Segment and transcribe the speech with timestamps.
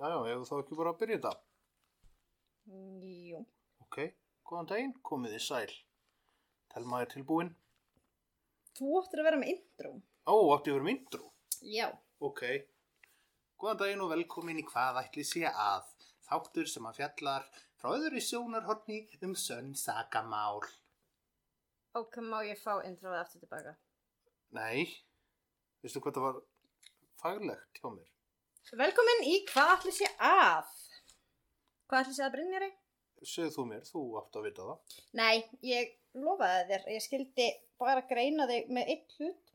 [0.00, 1.30] Já, já, hefur þá ekki bara að byrja þetta?
[3.04, 3.40] Jú.
[3.84, 3.96] Ok,
[4.48, 5.74] góðan daginn, komið þið sæl.
[6.72, 7.50] Telma er tilbúin.
[8.78, 9.90] Þú óttir að vera með intro.
[10.24, 11.26] Ó, átti að vera með intro.
[11.68, 11.88] Já.
[12.24, 12.40] Ok.
[13.60, 15.90] Góðan daginn og velkomin í hvað ætli sé að.
[16.30, 17.44] Þáttur sem að fjallar
[17.82, 20.62] frá öðru sjónarhorni um sönn sakamál.
[22.00, 23.74] Ok, má ég fá introið aftur tilbaka?
[24.56, 24.86] Nei,
[25.84, 26.40] veistu hvað það var
[27.20, 28.08] faglegt hjá mér?
[28.68, 30.68] Velkomin í hvað ætli sé að?
[31.90, 32.68] Hvað ætli sé að Brynjari?
[33.26, 34.98] Segð þú mér, þú átt að vita það.
[35.18, 35.36] Nei,
[35.66, 36.84] ég lofaði þér.
[36.94, 37.48] Ég skildi
[37.80, 39.50] bara greina þig með eitt hlut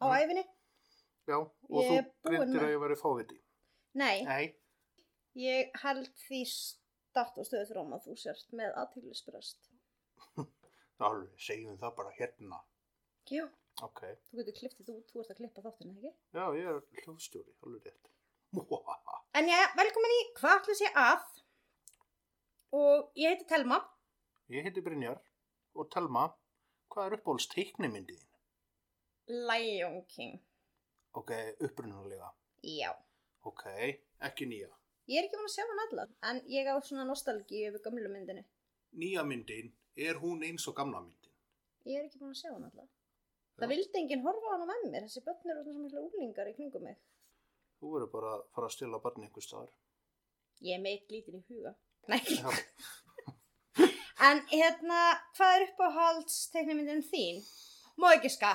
[0.00, 0.16] á Mm.
[0.20, 0.44] æfinni.
[1.28, 3.40] Já, og Ég þú með- að ég væri fáviti.
[3.94, 4.54] Nei, Nei,
[5.36, 9.68] ég held því start og stöðu frá að þú sért með aðtýrlisbröst.
[11.00, 12.62] alveg, segjum það bara hérna.
[13.30, 13.48] Já.
[13.82, 16.14] Ok, Þú getur klipptið út, þú ert að klippa þáttinu, ekki?
[16.34, 18.08] já, ég er hljóðstjóri, alveg rétt.
[19.40, 21.20] En já, velkomin í hvað ætli sé að?
[22.76, 23.78] Og ég heiti Telma.
[24.52, 25.16] Ég heiti Brynjar
[25.80, 26.26] og Telma,
[26.92, 28.18] hvað er uppáhalds teiknimyndið?
[29.48, 30.34] Lion King.
[31.16, 32.28] Ok, upprunalega.
[32.68, 32.90] Já.
[33.48, 33.64] Ok,
[34.28, 34.68] ekki nýja.
[35.08, 38.12] Ég er ekki búin að sjá hann allar, en ég á svona nostalgíu yfir gamlu
[38.12, 38.44] myndinni.
[38.92, 41.32] Nýja myndin, er hún eins og gamla myndin?
[41.88, 42.92] Ég er ekki búin að sjá hann allar.
[43.56, 46.90] Það vildi enginn horfa á hana með mér, þessi börn eru svona úlingar í kringum
[46.90, 47.00] mig.
[47.80, 49.70] Þú verður bara að fara að stila barni einhver staðar.
[50.60, 51.74] Ég er meitt lítinn í huga.
[52.12, 52.20] Nei.
[54.20, 54.96] En hérna,
[55.32, 57.38] hvað er uppáhalds teiknumyndin þín?
[57.96, 58.50] Má ekki ska?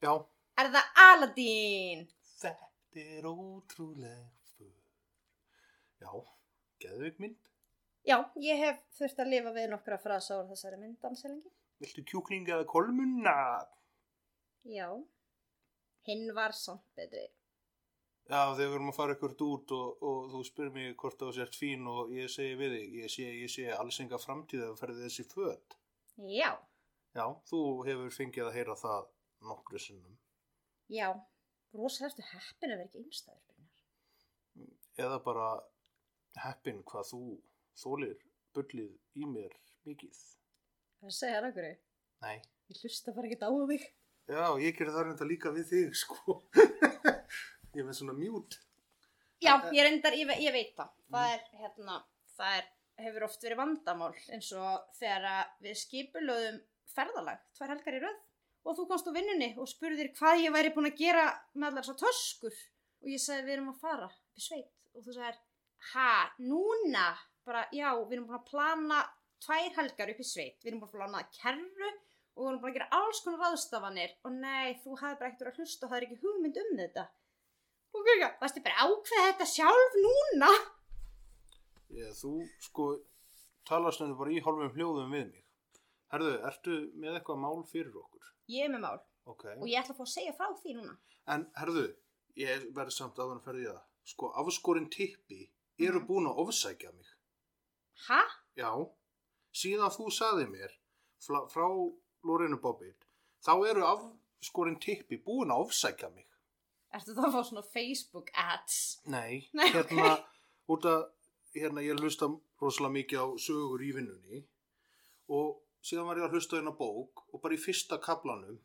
[0.00, 0.14] Já,
[0.56, 2.06] Er það Aladdin?
[2.40, 4.22] þetta er ótrúleg
[4.54, 4.70] för.
[6.00, 6.08] Já,
[6.80, 7.36] geðveik mynd.
[8.08, 11.52] Já, ég hef þurft að lifa við nokkra frasa úr þessari mynd anselengi.
[11.84, 13.36] Viltu kjúkling eða kolmunna?
[14.64, 14.88] Já.
[16.08, 17.26] Hinn var samt betri.
[18.24, 21.26] Já, þegar við erum að fara ykkur út og, og þú spyr mig hvort þú
[21.36, 24.78] sért fín og ég segi við þig, ég sé, ég sé alls enga framtíð að
[24.80, 25.76] ferði þessi föt.
[26.32, 26.48] Já.
[27.14, 29.10] Já, þú hefur fengið að heyra það
[29.44, 30.16] nokkru sinnum.
[30.88, 31.10] Já.
[31.76, 33.54] Rosa ertu heppin að vera ekki einstæður.
[35.04, 35.50] Eða bara
[36.46, 37.22] heppin hvað þú
[37.76, 38.16] þólir
[38.56, 39.52] bullið í mér
[39.84, 40.16] mikið.
[41.02, 41.70] Það að segja það okkur.
[42.24, 42.36] Nei.
[42.72, 43.86] Ég hlusta bara ekki á þig.
[44.32, 46.40] Já, ég gerði það reynda líka við þig, sko.
[47.78, 48.58] Ég með svona mjút.
[49.44, 50.92] Já, ég reyndar, ég, ég veit það.
[51.14, 51.96] Það er, hérna,
[52.36, 52.68] það er,
[53.04, 56.60] hefur oft verið vandamál eins og þegar að við skipulöðum
[56.94, 58.22] ferðalag, tvær helgar í röð
[58.64, 61.88] og þú komst á vinnunni og spurðir hvað ég væri búin að gera með allar
[61.88, 64.08] svo töskur og ég sagði við erum að fara
[64.38, 65.40] í sveit og þú sagðir,
[65.92, 67.10] ha, núna?
[67.44, 69.02] Bara, já, við erum búin að plana
[69.44, 72.70] tvær helgar upp í sveit, við erum búin að plana kerru og við erum búin
[72.70, 75.98] að gera alls konar ráðstafanir og nei, þú hafði bara ekkert að hlusta og það
[75.98, 77.04] er ekki hugmynd um þetta.
[77.94, 80.50] Og ekki, varstu bara að ákveða þetta sjálf núna?
[81.94, 82.32] Ég, þú,
[82.66, 82.86] sko,
[83.68, 85.44] talast henni bara í hálfum hljóðum við mig.
[86.14, 88.30] Herðu, ertu með eitthvað mál fyrir okkur?
[88.50, 89.00] Ég er með mál
[89.30, 89.44] Ok.
[89.56, 90.96] og ég ætla að fá að segja frá því núna.
[91.32, 91.84] En herðu,
[92.36, 93.82] ég verði samt að hann ferði það.
[94.04, 96.06] Sko, afskorinn tippi eru Mhm.
[96.06, 97.06] búin að ofsækja mig.
[98.08, 98.22] Ha?
[98.56, 98.70] Já,
[99.54, 100.70] síðan þú saði mér
[101.20, 101.66] frá, frá
[102.24, 103.06] Lorenu Bobbit,
[103.42, 106.26] þá eru afskorinn tippi búin að ofsækja mig.
[106.94, 108.78] Ertu það að fá svona Facebook ads?
[109.10, 110.12] Nei, Nei, hérna,
[110.70, 111.08] út að,
[111.56, 112.28] hérna, ég hlusta
[112.62, 114.44] rosalega mikið á sögur í vinnunni
[115.34, 118.60] og síðan var ég að hlusta á hérna bók og bara í fyrsta kaplanum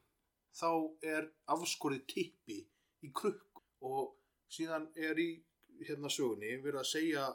[0.56, 0.70] þá
[1.16, 2.60] er afskorið tippi
[3.06, 4.14] í krukku og
[4.52, 5.30] síðan er í
[5.88, 7.26] hérna sögunni verið að segja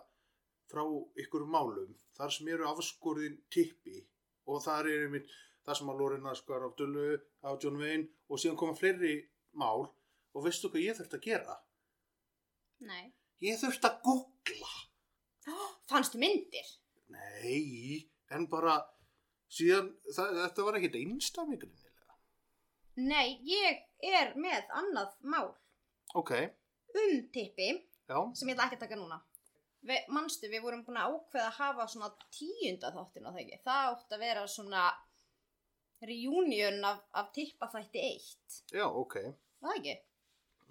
[0.71, 0.85] frá
[1.21, 3.99] ykkur málum þar sem eru afskoriðin tippi
[4.51, 5.31] og þar er einmitt
[5.65, 9.17] það sem að Lorena skar af Dullu, af John Wayne og síðan koma fleiri
[9.59, 9.89] mál
[10.35, 11.57] og veistu hvað ég þurfti að gera?
[12.85, 13.05] Nei.
[13.45, 14.75] Ég þurfti að googla.
[15.91, 16.69] Fannstu myndir?
[17.13, 18.79] Nei, en bara
[19.53, 22.17] síðan, það, þetta var ekkit einstami greinilega.
[23.05, 25.51] Nei, ég er með annað mál
[26.15, 26.31] Ok,
[26.95, 27.73] um tippi
[28.07, 29.19] já, sem ég ætla ekki að taka núna.
[29.85, 33.59] Vi, manstu, við vorum búin að ákveða að hafa svona tíunda þáttin á ekki.
[33.67, 34.85] Það átt að vera svona
[36.05, 38.61] reunion af, af tippaþætti 1.
[38.79, 39.19] Já, ok.
[39.61, 39.97] Það ekki?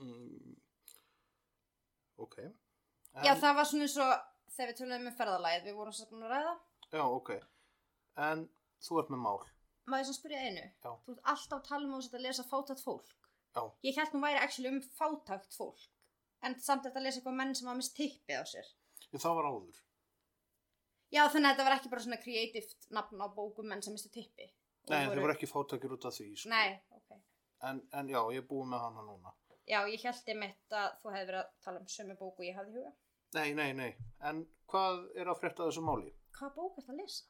[0.04, 0.54] Mm.
[2.24, 2.38] Ok.
[2.44, 4.14] En, Já, það var svona eins og
[4.54, 6.54] þegar við töluðum með ferðalæð, við vorum svo búin að ræða.
[6.94, 7.32] Já, ok.
[8.28, 8.46] En
[8.84, 9.38] þú ert með mál.
[9.90, 10.66] Má ég svona spyrja einu?
[10.86, 10.92] Já.
[11.06, 13.16] Þú ert alltaf að tala um að að lesa fátækt fólk.
[13.54, 13.64] Já.
[13.86, 15.90] Ég held nú væri actually um fátækt fólk.
[16.44, 18.70] En samt þetta að lesa eitthvað menn sem hafa mist tippið á sér.
[19.12, 19.82] En það var áður.
[21.14, 24.10] Já, þannig að þetta var ekki bara svona kreatíft nafn á bókum menn sem mistu
[24.10, 24.48] tippi.
[24.84, 26.30] Og Nei, þið voru ekki fátakir út af því.
[26.42, 26.50] Sko.
[26.52, 27.12] Nei, ok.
[27.70, 29.36] En, en já, ég er búið með hana núna.
[29.70, 32.74] Já, ég held einmitt að þú hefði verið að tala um sömu bóku ég hafði
[32.78, 32.92] huga.
[33.38, 33.92] Nei, nei, nei.
[34.30, 36.12] En hvað er að frétta af þessu máli?
[36.38, 37.24] Hvaða bók er það að lesa?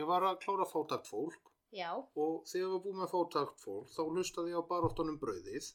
[0.00, 3.90] Ég var að klára fátakt fólk Já, og þegar ég var búið með fátakt fólk
[3.94, 5.68] þá hlustaði ég á baróttunum brauðið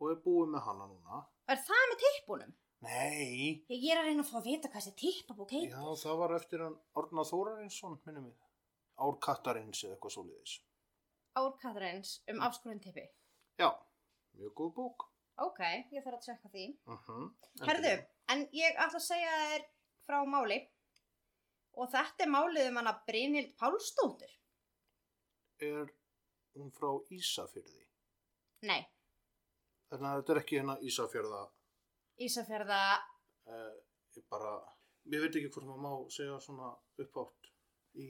[0.00, 1.20] og er búið með hana núna.
[1.52, 2.54] er það með tippunum?
[2.82, 5.70] Nei, Ég er að reyna að fá að vita hvað þessi tippabók heitir.
[5.70, 8.38] já það var eftir hann Orna Þórarinsson, minnum við.
[8.98, 10.54] Ár Kattarins eða eitthvað svoleiðis.
[11.38, 13.04] Árkatræns um afskurinn tippi.
[13.60, 13.70] Já,
[14.36, 15.06] mjög góð bók.
[15.40, 15.60] Ok,
[15.92, 16.66] ég þarf að tjekka því.
[16.86, 17.94] Uh Herðu,
[18.34, 19.66] en ég ætla að segja þér
[20.06, 20.58] frá máli
[21.72, 24.32] og þetta er málið um hana Brynhild Pálsdóttur.
[25.62, 25.92] Er
[26.58, 27.86] hún frá Ísafyrði?
[28.68, 28.82] Nei,
[29.92, 31.38] Þannig að þetta er ekki hérna Ísafjörða,
[32.24, 32.76] Ísafjörða,
[33.52, 33.72] uh,
[34.16, 34.52] ég bara,
[35.12, 36.70] ég veit ekki hvort maður má segja svona
[37.04, 37.50] uppátt
[38.00, 38.06] í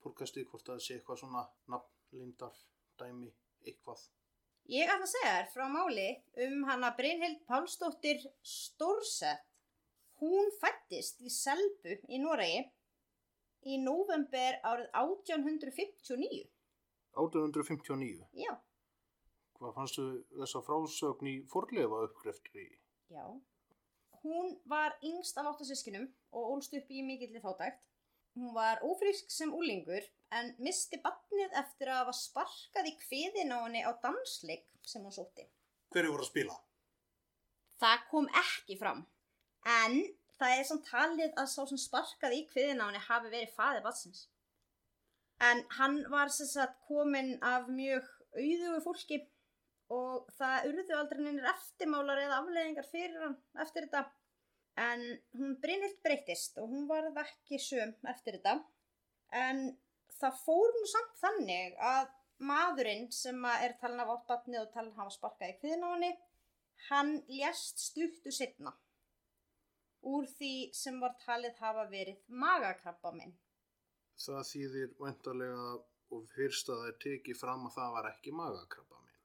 [0.00, 1.42] podcasti hvort það sé eitthvað svona
[1.74, 2.56] nafnlindar
[3.02, 3.28] dæmi,
[3.68, 4.06] eitthvað.
[4.70, 6.08] Ég ætla að segja þér frá máli
[6.46, 9.44] um hana Brynhild Pálsdóttir Stórsett.
[10.20, 12.66] Hún fættist í Selbu í Noregi
[13.70, 16.42] í november árið 1859.
[17.16, 18.26] 1859.
[18.44, 18.52] Já,
[19.60, 20.04] Hvað fannstu
[20.40, 22.68] þessa frásögn í forlefa uppgreftri?
[23.12, 23.24] já.
[24.22, 26.06] Hún var yngst af áttasískinum
[26.36, 27.80] og ólst upp í mikilli fátækt.
[28.38, 30.04] Hún var ófrísk sem úlingur
[30.38, 35.14] en misti batnið eftir að hafa sparkað í kviðin á henni á dansleik sem hún
[35.14, 35.46] sótti.
[35.90, 36.58] Hverju voru að spila?
[37.82, 39.02] Það kom ekki fram.
[39.66, 39.96] En
[40.38, 43.84] það er samt talið að sá sem sparkaði í kviðin á henni hafi verið faðið
[43.88, 44.22] batsins.
[45.50, 48.06] En hann var sem sagt kominn af mjög
[48.36, 49.20] auðugu fólki
[49.90, 54.04] og það urðu aldrei neinir eftirmálar eða afleiðingar fyrir hann eftir þetta.
[54.78, 55.02] En
[55.36, 58.60] hún Brynhild breytist og hún varð ekki söm eftir þetta.
[59.36, 59.64] En
[60.20, 62.12] það fór nú samt þannig að
[62.50, 66.12] maðurinn sem er talin af átt batnið og talin hafa sparkað í kviðin á henni,
[66.88, 68.72] hann lést stuttu setna
[70.08, 73.34] úr því sem var talið hafa verið magakrabba minn.
[74.20, 75.66] Það þýðir vendarlega
[76.16, 79.20] og fyrst að það er tekið fram að það var ekki magakrabba minn.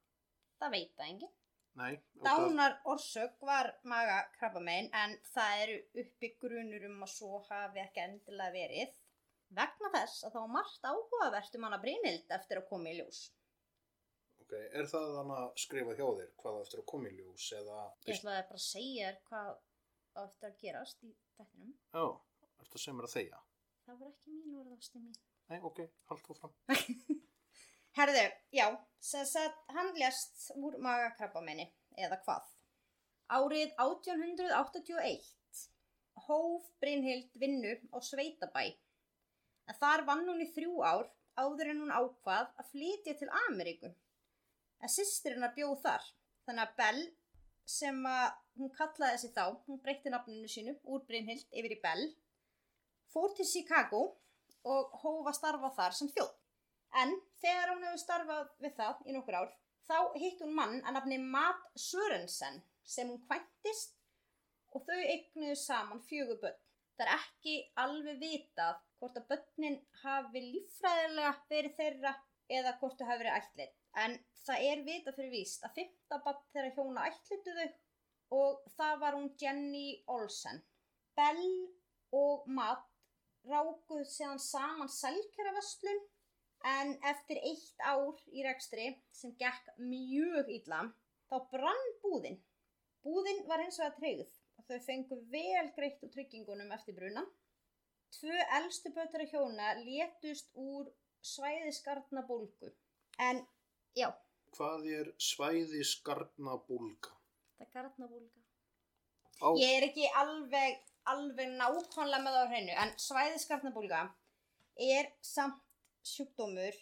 [0.59, 1.35] Það veit það enginn.
[1.75, 7.81] Nei, Dánar orsök var magakrabba minn en það eru uppi grunur um að svo hafi
[7.83, 8.93] ekki endilega verið.
[9.57, 13.19] Vegna þess að þá margt áhugavert um hana Brynhild eftir að koma í ljós.
[14.45, 17.77] ok, er það þannig að skrifa hjá þér hvað eftir að koma í ljós eða...
[18.05, 19.53] Ég ætlaði bara að segja þér hvað
[20.23, 21.75] eftir að gerast í þættinum.
[21.91, 22.05] Já,
[22.63, 23.39] ertu að segja mér að þegja?
[23.85, 25.23] Það var ekki mín orðasti mín.
[25.51, 25.81] Nei, ok,
[26.11, 26.59] hald þú fram.
[27.95, 28.65] Herðu, já,
[28.99, 32.49] sem sagt hann lést úr magakrabbameini, eða hvað.
[33.35, 35.29] Árið 1881
[36.27, 38.65] hóf Brynhild vinnu á Sveitabæ.
[39.69, 41.07] En þar vann hún í þrjú ár
[41.39, 43.91] áður en hún ákvað að flytja til Ameríku.
[44.83, 46.05] En sýstirinn að bjóð þar.
[46.45, 47.03] Þannig að Bell,
[47.65, 48.25] sem að
[48.59, 52.05] hún kallaði þessi þá, hún breytti nafninu sínu úr Brynhild yfir í Bell,
[53.11, 54.03] fór til Chicago
[54.67, 56.35] og hófa að starfa þar sem þjóð.
[57.01, 57.11] En
[57.41, 59.49] þegar hún hefur starfað við það í nokkur ár,
[59.87, 63.97] þá hitt hún mann að nafni Matt Sörensen sem hún kvæntist
[64.75, 66.61] og þau eignuðu saman fjögur börn.
[66.95, 72.13] Það er ekki alveg vitað hvort að börnin hafi líffræðilega verið þeirra
[72.59, 73.75] eða hvort þau hafi verið ætlit.
[74.05, 77.67] En það er vitað fyrir víst að fymta barn þeirra hjóna ætlituðu
[78.39, 80.63] og það var hún Jenny Olsen.
[81.15, 81.47] Bell
[82.15, 82.87] og Matt
[83.45, 86.01] rákuð síðan saman selkjaraverslun
[86.65, 90.81] en eftir eitt ár í rekstri sem gekk mjög illa
[91.29, 92.39] þá brann búðin.
[93.05, 94.23] Búðin var hins vegar treyð
[94.57, 97.25] og þau fengu vel greitt úr tryggingunum eftir bruna.
[98.15, 100.89] Tvö elstu bötara hjóna létust úr
[101.25, 102.71] svæðisgarna bólgu.
[103.19, 103.43] En
[103.97, 104.09] já,
[104.55, 107.11] Hvað er svæði skarnabúlga?
[107.59, 108.41] þetta er garnabólga.
[109.43, 110.77] Á, Ég er ekki alveg,
[111.11, 114.01] alveg nákvæmlega með það á hreinu, en svæðiskarnabólga
[114.79, 115.59] er samt
[116.05, 116.77] sjúkdómur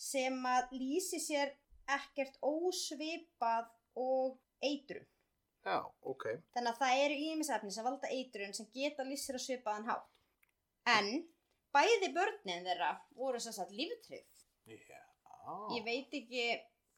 [0.00, 1.52] sem að lýsi sér
[1.90, 5.06] ekkert ósvipað og eitrun.
[5.64, 6.24] já, ok.
[6.54, 10.08] Þannig að það eru ímisefni sem valda eitrun sem geta sér á svipaðan hátt.
[10.88, 11.10] En
[11.74, 14.44] bæði börnin þeirra voru sem sagt líftryggð.
[14.66, 15.00] Já,
[15.74, 16.44] Ég veit ekki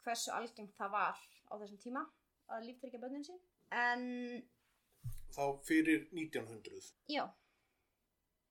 [0.05, 1.19] hversu algengt það var
[1.51, 2.03] á þessum tíma
[2.53, 3.41] að líftryggja börnin sín.
[3.71, 4.03] En
[5.33, 7.25] Þá fyrir 1900, já,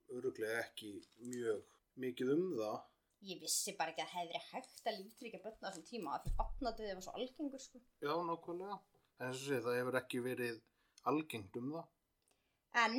[0.10, 1.68] öruglega ekki mjög
[2.02, 2.80] mikið um það.
[3.22, 6.24] Ég vissi bara ekki að hefði verið hægt að líftryggja börn á þessum tíma af
[6.26, 7.82] því opnaðuðið var svo algengur sko.
[8.02, 8.78] Já, nákvæmlega.
[9.20, 10.62] En eins og sé, það hefur ekki verið
[11.12, 11.90] algengt um það.
[12.86, 12.96] En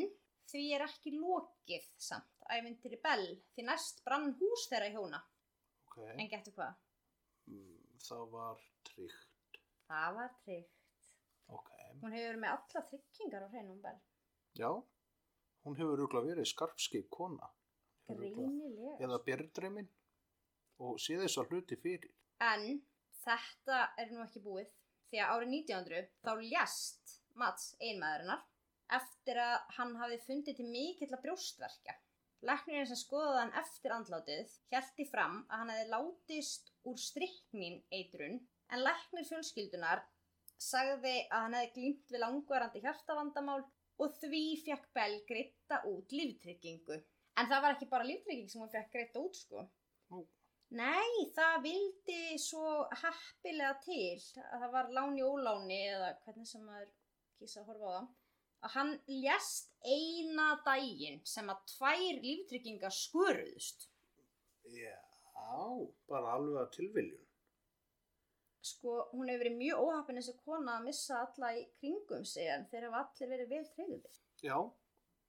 [0.53, 3.27] því er ekki lokið samt ævintýri Bell
[3.57, 5.23] því næst brann hús þeirra hjóna.
[5.89, 6.77] Ok, En getur hvað?
[7.51, 9.59] Mm, það var tryggt.
[9.89, 11.11] Það var tryggt.
[11.53, 11.71] Ok,
[12.03, 13.99] Hún hefur verið með alla tryggingar á hreinum Bell.
[14.57, 14.71] já,
[15.65, 17.51] hún hefur öruglega verið skarpskip kona.
[18.09, 18.95] Greinilega.
[19.01, 19.89] Eða björndreimin
[20.83, 22.13] og sé þess að hluti fyrir.
[22.43, 22.81] En
[23.23, 24.71] þetta er nú ekki búið
[25.11, 28.43] því að árið 1900 þá ljast Mats einmaðurinnar
[28.93, 31.95] eftir að hann hafði fundið til mikill að brjóstverkja.
[32.43, 38.41] Læknirinn sem skoðaði hann eftir andlátið hjælti fram að hann hefði látist úr stryknin eitrun
[38.73, 40.03] en læknir fjölskyldunar
[40.63, 43.63] sagði að hann hefði glýmt við langvarandi hjartavandamál
[44.03, 46.99] og því fekk Bell greita út líftryggingu.
[47.39, 49.65] En það var ekki bara líftrygging sem hún fekk greita út sko.
[50.13, 50.25] Nú.
[50.73, 56.91] Nei, það vildi svo happilega til að það var láni óláni eða hvernig sem maður
[57.37, 58.11] kýsa að horfa á það
[58.63, 63.89] að hann ljast eina daginn sem að tvær líftryggingar skuruðust.
[64.71, 64.95] Já,
[66.11, 67.29] bara alveg að tilviljun.
[68.63, 72.69] Sko, hún hefur verið mjög óhappin þessi kona að missa alla í kringum sig en
[72.71, 74.21] þeir hafa allir verið vel treyðið.
[74.47, 74.59] Já,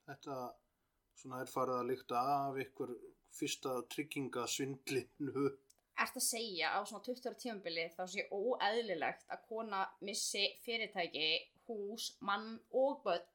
[0.06, 0.36] þetta
[1.18, 2.94] svona er farið að líkta af ykkur
[3.34, 5.46] fyrsta tryggingasvindlinu.
[6.04, 11.28] Ert að segja á svona 20 ára tímabili þá sé óeðlilegt að kona missi fyrirtæki,
[11.68, 13.30] hús, mann og börn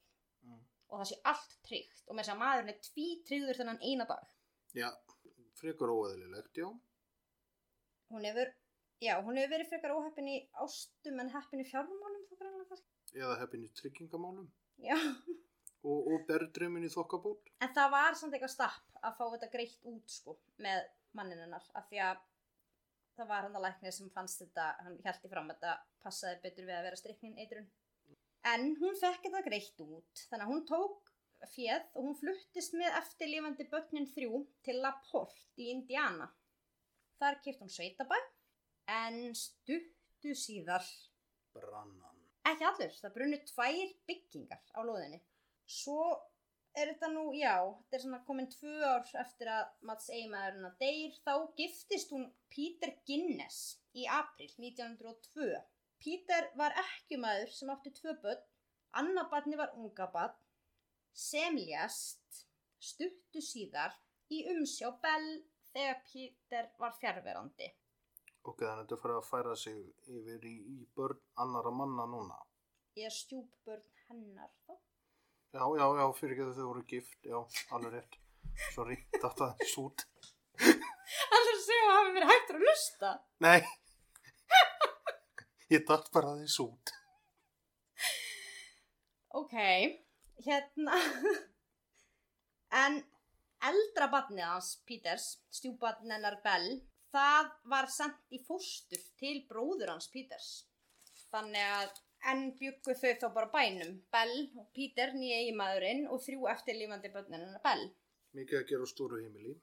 [0.45, 0.59] Mm.
[0.89, 4.05] og það sé allt tryggt og með þess að maðurinn er tví tryggður þennan eina
[4.07, 4.29] dag.
[4.75, 4.89] Já,
[5.59, 6.69] frekar óeðlilegt, já.
[8.13, 8.53] Hún hefur,
[9.03, 12.89] já, hún hefur verið frekar óheppin í ástum en heppin í fjármálum þá greinlega kannski.
[13.19, 14.47] Eða heppin í tryggingamálum
[14.79, 14.95] Já,
[15.85, 17.53] og, og berðdreimin í þokkabót.
[17.63, 21.67] en það var samt eitthvað stapp að fá þetta greitt út sko með mannin hennar
[21.79, 22.25] af því að
[23.19, 26.69] það var hann að læknir sem fannst þetta, hann hjælti fram að þetta passaði betur
[26.69, 27.71] við að vera striknin eitrun.
[28.47, 31.13] En hún fekk þetta greitt út, þannig að hún tók
[31.53, 36.29] fjöð og hún fluttist með eftirlifandi börnin þrjú til Laporte í Indiana.
[37.19, 38.19] Þar kipt hún sveitabæ,
[38.95, 40.87] en stuttu síðar
[41.55, 42.23] Brannan.
[42.49, 45.19] Ekki allur, það brunnu tvær byggingar á lóðinni.
[45.69, 46.03] Svo
[46.79, 50.79] er þetta nú, já, þetta er svona komin tvö ár eftir að Mats eiginmaðurinn að
[50.83, 55.49] deyr, þá giftist hún Peter Guinness í april 1902.
[55.99, 58.45] Peter var ekki maður sem átti tvö börn,
[59.01, 60.37] annar barni var unga barn,
[61.13, 62.45] sem ljast
[62.79, 63.97] stuttu síðar
[64.31, 65.31] í umsjá Bell
[65.73, 67.69] þegar Peter var fjárverandi.
[68.49, 69.81] Ok, þannig að þetta fyrir að færa sig
[70.15, 72.39] yfir í, í börn annara manna núna.
[72.97, 74.68] Ég er stjúpbörn hennar þá.
[75.49, 77.39] Já, já, já, fyrir ekki þau voru gift, já,
[77.73, 78.17] alveg rétt.
[78.75, 80.03] Sorry, þetta er sút.
[80.59, 83.13] Alltaf segja að hafi verið hægt að hlusta.
[83.47, 83.61] Nei,
[85.73, 86.93] ég datt bara því sút.
[89.41, 89.55] Ok,
[90.45, 90.99] hérna.
[92.85, 92.99] en
[93.71, 96.69] eldra barnið hans, Peters, stjúbarn hennar Bell,
[97.15, 100.53] það var sendt í fóstur til bróður hans Peters.
[101.33, 101.97] Þannig að
[102.27, 103.93] enn byggu þau þá bara bænum.
[104.13, 107.85] Bell og Peter, nýja eiginmaðurinn og þrjú eftirlífandi börnin hennar Bell.
[108.37, 109.55] Mikið að gera stóru heimili.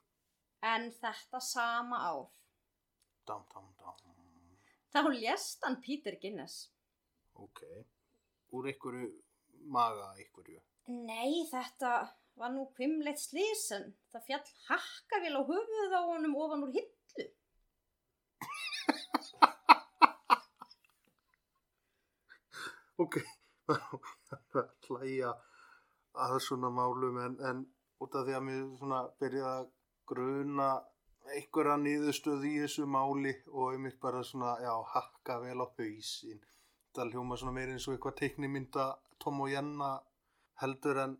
[0.65, 2.25] En þetta sama ár,
[3.27, 3.95] Dam, dam, dam.
[4.93, 6.69] þá lést hann Peter Guinness.
[7.35, 7.61] Ok.
[8.55, 9.09] Úr einhverju
[9.67, 10.61] maga einhverju.
[10.87, 11.91] Nei, þetta
[12.37, 17.27] var nú kvimleitt slís en það fjall hakkavél á höfuðið á honum ofan úr hillu.
[23.01, 23.17] Ok,
[24.87, 25.31] hlæja
[26.15, 27.63] að svona málum en, en
[27.99, 29.71] út af því að mér svona byrjaði að
[30.07, 30.67] gruna
[31.33, 36.43] einhverja niðurstöð í þessu máli og einmitt bara svona, já, hakka vel á hausinn.
[36.95, 38.85] Það hljóma svona meir eins og eitthvað teiknimynda
[39.19, 39.89] Tom og Jenna
[40.61, 41.17] heldur en,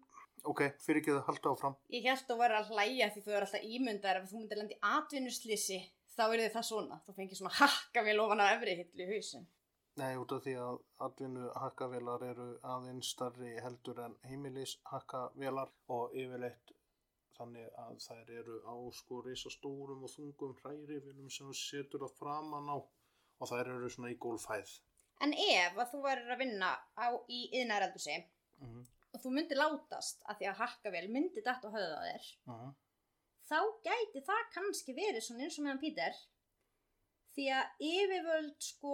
[0.48, 1.75] ok, fyrir ekki það halda áfram.
[1.91, 4.79] Ég held að vera að hlæja því þú er alltaf ímyndar ef þú myndir lendi
[4.94, 5.82] atvinnuslýsi
[6.15, 7.01] þá er þið það svona.
[7.03, 9.50] Þú fengir svona hakkavél ofan á efri hillu í hausin.
[9.96, 16.18] Nei, út af því að atvinnu hakkavélar eru aðeins starri heldur en heimilis hakkavélar og
[16.20, 16.74] yfirleitt
[17.38, 22.70] þannig að þær eru á sko reysa stórum og þungum hrærivilum sem setur það framan
[22.75, 24.75] á og þær eru svona í gólfæð.
[25.24, 28.18] En ef að þú verður að vinna á, í yðnarældúsi
[28.56, 28.84] Mm -hmm.
[29.14, 32.72] og þú myndir látast að því að hakkavél myndi dætt á höfða þér Uh -huh.
[33.50, 36.16] þá gæti það kannski verið svona eins og meðan Pítur
[37.36, 38.94] því að yfirvöld sko,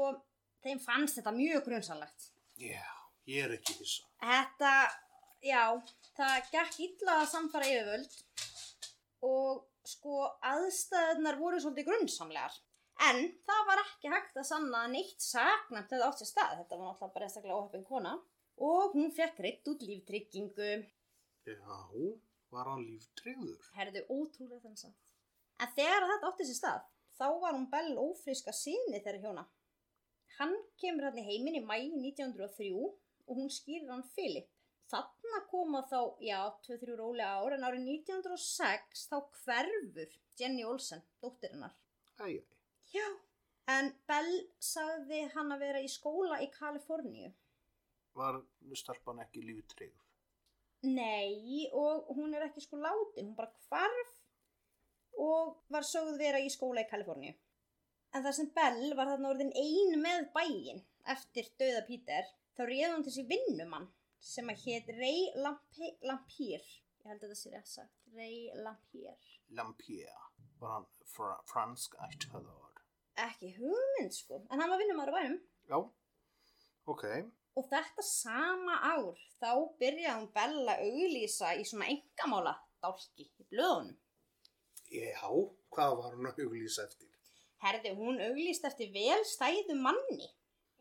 [0.66, 2.32] þeim fannst þetta mjög grunnsanlegt.
[2.62, 2.86] Já,
[3.30, 4.08] ég er ekki hissa.
[4.22, 4.74] Þetta,
[5.46, 5.64] já,
[6.18, 8.20] það gekk illa að samfara yfirvöld
[9.26, 12.58] og sko aðstæðunar voru svolítið grunnsamlegar.
[13.02, 16.58] En það var ekki hægt að sanna neitt saknæmt hefði átt sér stað.
[16.60, 18.18] Þetta var náttúrulega bara einstaklega óhefn kona.
[18.62, 20.74] Og hún fekk reitt út líftryggingu.
[21.50, 21.78] Já,
[22.54, 23.72] var hann líftryggður?
[23.78, 25.00] Herðu ótrúlega þannig að.
[25.62, 26.86] En þegar þetta átti sér stað,
[27.18, 29.48] þá var hún Bell ófríska sinni þeirra hjóna.
[30.40, 34.48] Hann kemur hann í heiminn í mæi 1903 og hún skýrir hann Philip.
[34.92, 41.78] Þarna koma þá, já, 2-3 rólega ár, en árið 1906 þá hverfur Jenny Olsen, dóttirinnar.
[42.20, 42.42] Æj,
[42.92, 43.08] Já.
[43.72, 47.30] En Bell sagði hann að vera í skóla í Kaliforníu.
[48.18, 48.42] var
[48.76, 50.02] stelpan ekki líftryggð?
[50.92, 54.18] Nei, og hún er ekki sko látin, hún bara hvarf
[55.22, 57.38] og var sögð vera í skóla í Kaliforníu.
[58.12, 60.82] En það sem Bell var þarna orðin ein með bæin
[61.14, 63.88] eftir döða Pítur, þá réði hún til sér vinnumann
[64.32, 66.66] sem að hétt Ray Lampe Lampier.
[67.02, 67.94] Ég held að þetta sé rétt sagt.
[68.18, 69.30] Ray Lampier.
[69.58, 70.26] Lampier.
[70.62, 72.84] Var hann fra fransk ætthöður?
[73.22, 75.40] Ekki hugmynd sko, en hann var vinnumann á bænum.
[75.72, 75.80] Já,
[76.92, 77.06] ok.
[77.60, 82.54] Og þetta sama ár þá byrjaði hún Bell að auglýsa í svona engamála
[82.84, 83.98] dálki í blöðunum.
[84.92, 85.32] Já,
[85.72, 87.11] hvað var hann að auglýsa eftir?
[87.62, 90.30] Herði, hún auglýst eftir velstæðu manni.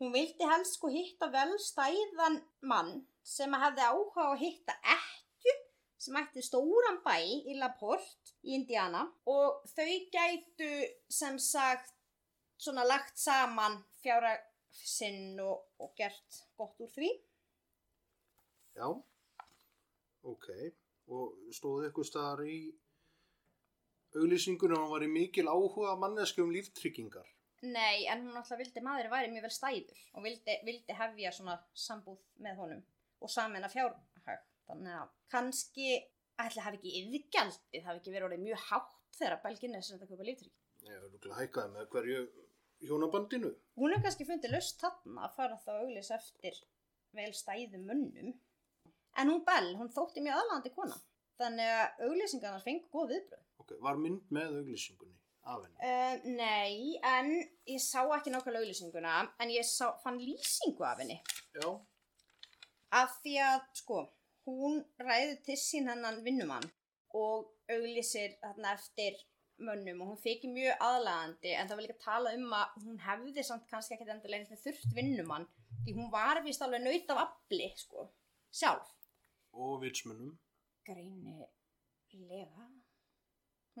[0.01, 5.53] Hún vildi helst sko hitta velstæðan mann sem hefði áhuga að hitta ekkju
[6.01, 10.71] sem ætti stóran bæ í Laporte í Indiana og þau gætu
[11.05, 11.93] sem sagt
[12.57, 14.33] svona lagt saman fjára
[14.73, 17.11] sinn og, og gert gott úr því.
[18.73, 18.87] Já,
[20.33, 20.47] ok.
[21.11, 22.57] Og stóð ykkur staðar í
[24.15, 27.27] auglýsingunum hann var í mikil áhuga manneski um líftryggingar.
[27.61, 31.59] Nei, en hún alltaf vildi maður væri mjög vel stæður og vildi, vildi hefja svona
[31.77, 32.81] sambúð með honum
[33.21, 34.47] og samin að fjárhag.
[34.71, 35.89] Þannig að kannski
[36.41, 40.09] ætla hafi ekki yðgjaldið, hafi ekki verið orðið mjög hátt þegar belginni er sem þetta
[40.09, 40.55] kaupa líftrygg.
[40.87, 42.21] Ég er núklega hækkaði með hverju
[42.87, 43.51] hjónabandinu.
[43.77, 46.57] Hún hefur kannski fundið löst þarna að fara þá auglis eftir
[47.17, 48.33] vel stæðum munnum.
[49.19, 50.97] En hún Bell, hún þótti mjög aðlandi kona.
[51.41, 53.40] Þannig að auglýsingarnar fengu góð viðbröð.
[53.71, 55.17] Ok, var mynd með auglýsingunni
[55.51, 55.77] af henni?
[55.79, 57.31] Uh, nei, en
[57.69, 61.21] ég sá ekki nákvæmlega auglýsinguna, en ég sá, fann lýsingu af henni.
[61.55, 61.69] Já,
[62.91, 63.99] Af því að, sko,
[64.43, 66.65] hún ræði til sín hennan vinnumann
[67.15, 69.15] og auglýsir þarna eftir
[69.61, 72.99] mönnum og hún þykir mjög aðlagandi en það var líka að tala um að hún
[73.05, 75.47] hefði samt kannski ekkert eins með þurft vinnumann
[75.85, 78.09] því hún var vist alveg naut af afli, sko,
[78.51, 78.91] sjálf.
[79.55, 80.35] og vitsmunum.
[80.83, 81.51] Greinilega.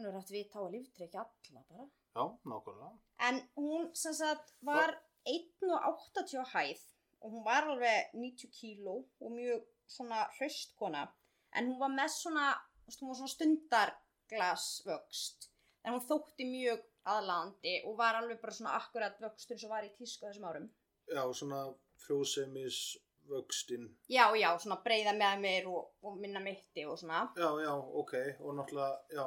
[0.01, 1.83] Hún hefur haft vita á að líftrykja alla bara.
[2.15, 2.91] Já, nákvæmlega.
[3.27, 4.89] En hún sem sagt var
[5.29, 6.81] 1,80 á hæð
[7.21, 11.13] og hún var alveg 90 kíló og mjög svona hraustkona.
[11.53, 15.49] En hún var með svona, svona stundarglasvöxt.
[15.85, 16.81] En hún þótti mjög
[17.13, 20.67] aðlandi og var alveg bara svona akkurat vöxtur sem var í tísku þessum árum.
[21.05, 21.75] Já, svona
[22.07, 22.97] frjósemis
[23.29, 23.85] vöxtinn.
[24.09, 27.29] Já, já, svona breyða með mér og, og minna mitti og svona.
[27.37, 28.13] Já, já, ok.
[28.41, 29.25] Og náttúrulega, já,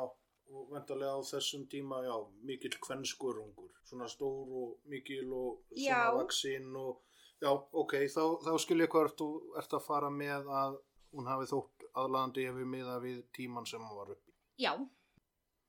[0.53, 2.15] og vendarlega á þessum tíma, já,
[2.47, 3.71] mikill kvenskurungur.
[3.89, 7.01] Svona stór og mikil og svona vaksinn og,
[7.43, 9.29] já, ok, þá, þá skil ég hvert þú
[9.61, 10.77] ert að fara með að
[11.15, 14.35] hún hafi þótt aðlandi ef við miða við tíman sem hún var uppi.
[14.59, 14.73] Já,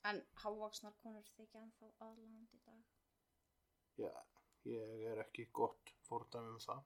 [0.10, 2.82] en hávaksnar konur þykja ennþá aðlandi í dag.
[4.06, 4.12] Já,
[4.70, 6.84] ég er ekki gott fordæmi um það,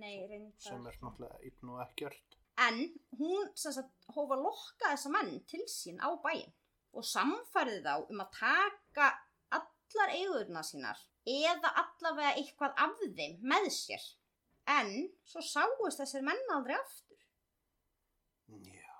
[0.00, 0.60] Nei, reyndar.
[0.60, 2.34] sem er náttúrulega einn og ekkert.
[2.58, 2.80] En
[3.20, 6.50] hún sem sagt hófa lokka þessa menn til sín á bæinn
[6.98, 9.08] og samfærði þá um að taka
[9.58, 14.04] allar eigurna sínar eða allavega eitthvað af þeim með sér.
[14.68, 14.90] En
[15.24, 17.22] svo sáust þessir menn aldrei aftur.
[18.68, 18.98] Já,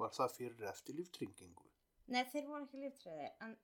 [0.00, 1.68] var það fyrir eftir líftryngingu?
[2.10, 3.54] Nei, þeir voru ekki líftræði, en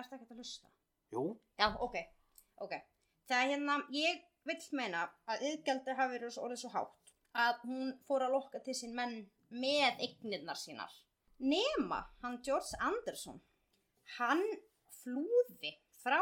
[0.00, 0.70] ertu ekki að hlusta?
[1.14, 1.24] Jú,
[1.60, 1.98] Já, ok,
[2.64, 2.74] ok.
[3.28, 7.92] Það er hérna, ég vill meina að yðgjaldi hafi verið orðið svo hátt að hún
[8.08, 9.14] fór að lokka til sín menn
[9.50, 10.92] með eignirnar sínar.
[11.42, 13.40] Nema hann George Anderson,
[14.18, 14.42] hann
[15.02, 16.20] flúði frá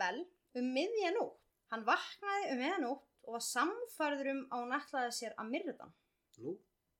[0.00, 0.24] Bell
[0.58, 1.40] um miðja nótt.
[1.72, 5.76] Hann vaknaði um miðja nótt og var samfærður um að hún ætlaði sér að myrða
[5.80, 5.94] hann.
[6.42, 6.54] nú,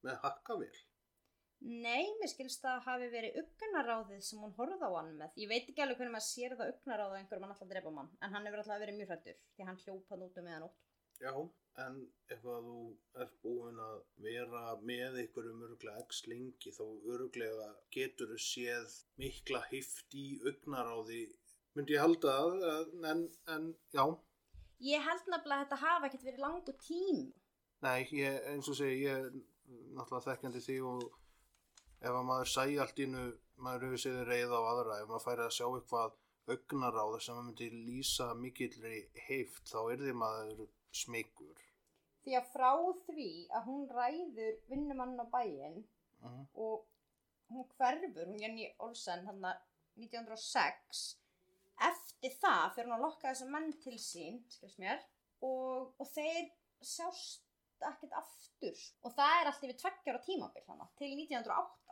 [0.07, 0.75] með hakkavél.
[1.64, 5.37] Nei, mér skilst það hafi verið ugnaráðið sem hún horfði á hann með.
[5.40, 8.35] Ég veit ekki alveg hvernig maður sér það ugnaráðið einhverjum hann alltaf drepa mann, en
[8.35, 10.83] hann hefur alltaf verið mjög hrættur því hann hljóp hann út um meðan út.
[11.25, 11.33] Já,
[11.85, 11.95] en
[12.35, 12.81] ef að þú
[13.25, 13.95] ert búin að
[14.27, 16.85] vera með einhverjum öruglega x lengi þá
[17.15, 21.23] öruglega getur þú séð mikla hift í augnaráði
[21.75, 23.25] myndi ég halda það, en,
[23.57, 24.05] en já,
[24.85, 27.21] Ég held nefnilega að þetta hafa ekkert verið langu tím.
[27.85, 29.31] nei, ég, eins og segi, ég er
[29.97, 31.05] náttúrulega þekkjandi því og
[32.05, 33.25] ef að maður sæi allt innu,
[33.65, 36.17] maður hefur séð reyð á aðra, ef maður færi að sjá eitthvað
[36.55, 41.61] augnaráð sem maður myndi lýsa mikillri heift, þá er því maður smekur.
[42.24, 42.70] Því að frá
[43.07, 45.85] því að hún ræður vinnumann á bæinn
[46.24, 46.87] Uh og
[47.52, 49.42] hún hverfur, hún Jenny Olsen hann
[50.00, 51.02] 1906
[51.88, 54.38] eftir það fyrir hún að lokka þessa menn til sín
[54.80, 55.02] mér
[55.44, 56.48] og, og þeir
[56.80, 57.42] sjást
[57.85, 61.85] ekkert aftur og það er alltaf við tveggjar á tímabil hana til 1908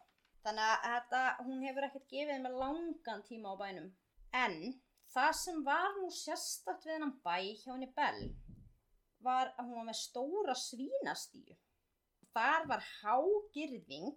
[0.46, 3.90] þannig að þetta, hún hefur ekkert gefið með langan tíma á bænum.
[4.34, 4.56] En
[5.12, 8.22] það sem var nú sérstakt við hennan bæ hjá henni Bell
[9.24, 11.56] var að hún var með stóra svínastíu
[12.32, 14.12] þar var hágirðing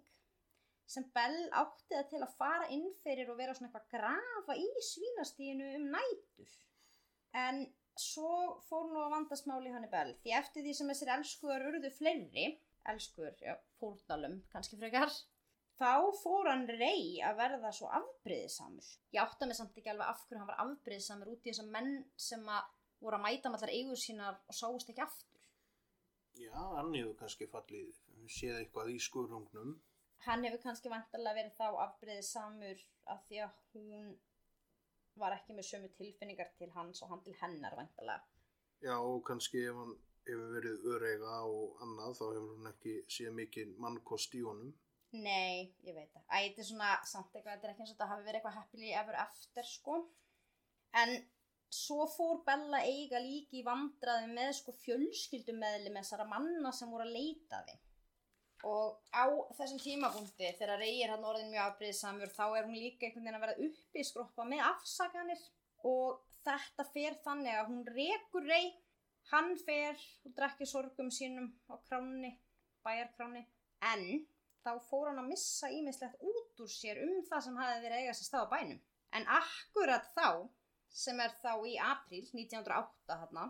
[0.86, 4.58] sem Bell átti það til að fara inn fyrir og vera svona eitthvað að grafa
[4.60, 6.52] í svínastíðinu um nætur.
[7.36, 7.64] En
[7.98, 11.66] svo fór nú að vandast máli hann í Bell, því eftir því sem þessir elskuðar
[11.72, 12.46] urðu fleiri,
[12.92, 15.10] elskuður, já, fórnalum kannski frekar,
[15.76, 18.92] þá fór hann rey að verða svo afbreyðisamur.
[19.16, 21.96] Ég átta mig samt ekki alveg af hverju hann var afbreyðisamur út í þessar menn
[22.28, 25.42] sem að voru að mæta með allar eigur sínar og sáust ekki aftur.
[26.36, 27.92] Já, hann hefur kannski fallið,
[28.28, 29.76] séð eitthvað í skurungnum.
[30.26, 32.80] hann hefur kannski vantarlega verið þá afbreyðið samur
[33.12, 34.08] af því að hún
[35.20, 38.24] var ekki með sömu tilfinningar til hans og hann til hennar vantarlega.
[38.84, 39.94] Já, og kannski ef hann
[40.26, 44.74] hefur verið örega og annað, þá hefur hann ekki séð mikið mannkost í honum.
[45.16, 46.24] Nei, ég veit það.
[46.28, 48.58] Æ, þetta er svona samt eitthvað, þetta er ekki eins og þetta hafi verið eitthvað
[48.58, 49.98] happily ever after, sko.
[51.00, 51.14] En
[51.72, 57.06] svo fór Bella eiga líki í vandraði með sko fjölskyldummeðli með þessara manna sem voru
[57.06, 57.76] að leita því.
[58.66, 59.26] Og á
[59.58, 63.38] þessum tímapunkti, þegar Rey er hann orðin mjög afbreyðsamur, þá er hún líka einhvern veginn
[63.38, 65.42] að vera uppi skroppa með afsakanir.
[65.86, 68.72] Og þetta fer þannig að hún rekur Rey,
[69.30, 72.32] hann fer og drekki sorgum sínum á kráni,
[72.86, 73.44] bæjarkráni.
[73.86, 74.06] En
[74.64, 78.04] þá fór hann að missa ímislegt út úr sér um það sem hafi verið að
[78.04, 78.80] eiga sér stað á bænum.
[79.14, 80.28] En akkurat þá,
[80.96, 83.46] sem er þá í apríl 1908 hérna,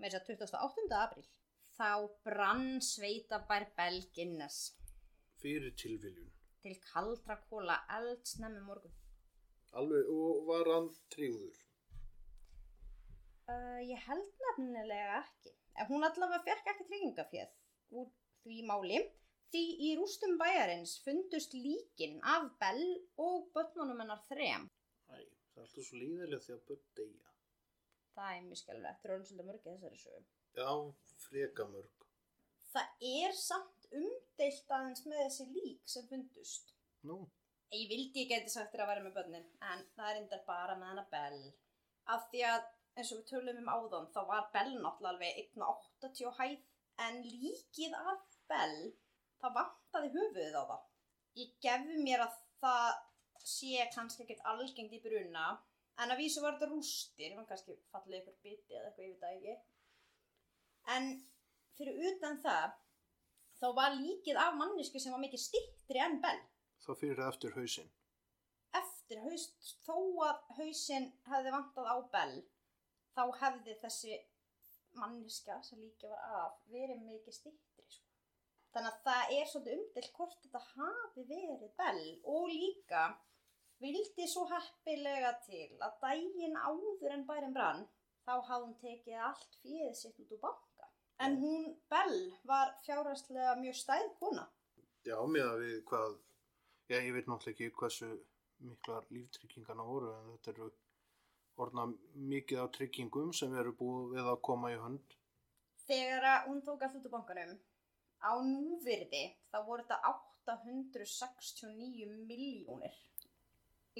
[0.00, 0.98] með þess að 28.
[1.02, 1.26] apríl,
[1.78, 1.90] þá
[2.26, 4.58] brann sveitabær Belginnes
[5.42, 6.32] Fyrir tilviljun.
[6.62, 8.94] til kaldra kóla eldsnemmi morgun.
[9.78, 11.58] Alveg, og var hann tríður.
[13.48, 15.52] Uh, ég held nefnilega ekki.
[15.78, 17.52] En hún allavega fekk ekki tryggingafjöð
[18.00, 18.08] úr
[18.42, 18.98] því máli.
[19.52, 22.82] Því í rústum bæjarins fundust líkin af Bell
[23.24, 24.66] og börnunum hennar þrem.
[25.58, 27.32] Það er alltaf svo líðilega því að börn deyja.
[28.14, 30.20] Það er mjög skjálfilegt, það er orðin svolítið mörgið þessari sögu.
[30.58, 30.70] Já,
[31.24, 32.06] frekamörg.
[32.68, 36.74] Það er samt umdeilt aðeins með þessi lík sem fundust.
[37.08, 37.18] Nú,
[37.76, 40.76] Ég vildi ég geti sagt þér að vera með börnin, en það er endar bara
[40.80, 41.40] með hana Bell.
[42.14, 42.62] Af því að,
[42.96, 46.54] eins og við tölum um áðan, þá var Bell náttúrulega alveg 1,80 hæð,
[47.08, 48.78] en líkið af Bell,
[49.42, 50.86] það vantaði höfuðið á það.
[51.42, 52.88] Ég gefi mér að það
[53.44, 55.46] sé kannski ekkert algengt í bruna,
[55.98, 59.22] en að vísu var þetta rústir, mann kannski fallið ykkur biti eða eitthvað, ég veit
[59.22, 59.56] það ekki.
[60.96, 61.08] En
[61.78, 62.76] fyrir utan það,
[63.60, 66.40] þá var líkið af mannesku sem var mikið stittri en Bell
[66.84, 67.90] þá fyrir eftir hausinn.
[68.78, 69.46] eftir haus,
[69.86, 69.96] þó
[70.28, 72.36] að hausinn hefði vantað á Bell
[73.16, 74.18] þá hefði þessi
[74.98, 78.07] manniska sem líka var af verið mikið stittri sko.
[78.74, 82.04] Þannig að það er svolítið umdilt hvort þetta hafi verið Bell.
[82.34, 83.04] Og líka
[83.82, 87.84] vildi svo heppilega til að daginn áður en bærin brann
[88.26, 90.88] þá hafði hún tekið allt fjöðið sitt út úr banka.
[91.24, 94.48] En hún Bell var fjárhastlega mjög stæð kona.
[95.06, 96.18] Já, með að við hvað,
[96.90, 98.10] já, ég veit náttúrulega ekki hversu
[98.68, 100.68] miklar líftryggingarna voru, en þetta eru
[101.62, 101.86] orðna
[102.30, 105.16] mikið af tryggingum sem eru búið við að koma í hönd.
[105.88, 107.54] Þegar hún tók allt út úr bankanum
[108.22, 110.14] á núvirði þá voru þetta
[110.48, 112.94] 869 miljónir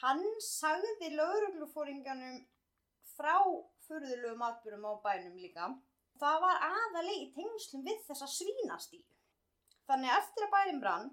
[0.00, 2.40] Hann sagði lauruglufóringanum
[3.22, 3.38] frá
[3.86, 5.70] furðulegu matburum á bænum líka.
[6.18, 9.02] Það var aðalegi í tengslum við þessa svínastíu.
[9.86, 11.10] Þannig að eftir að bærin brann,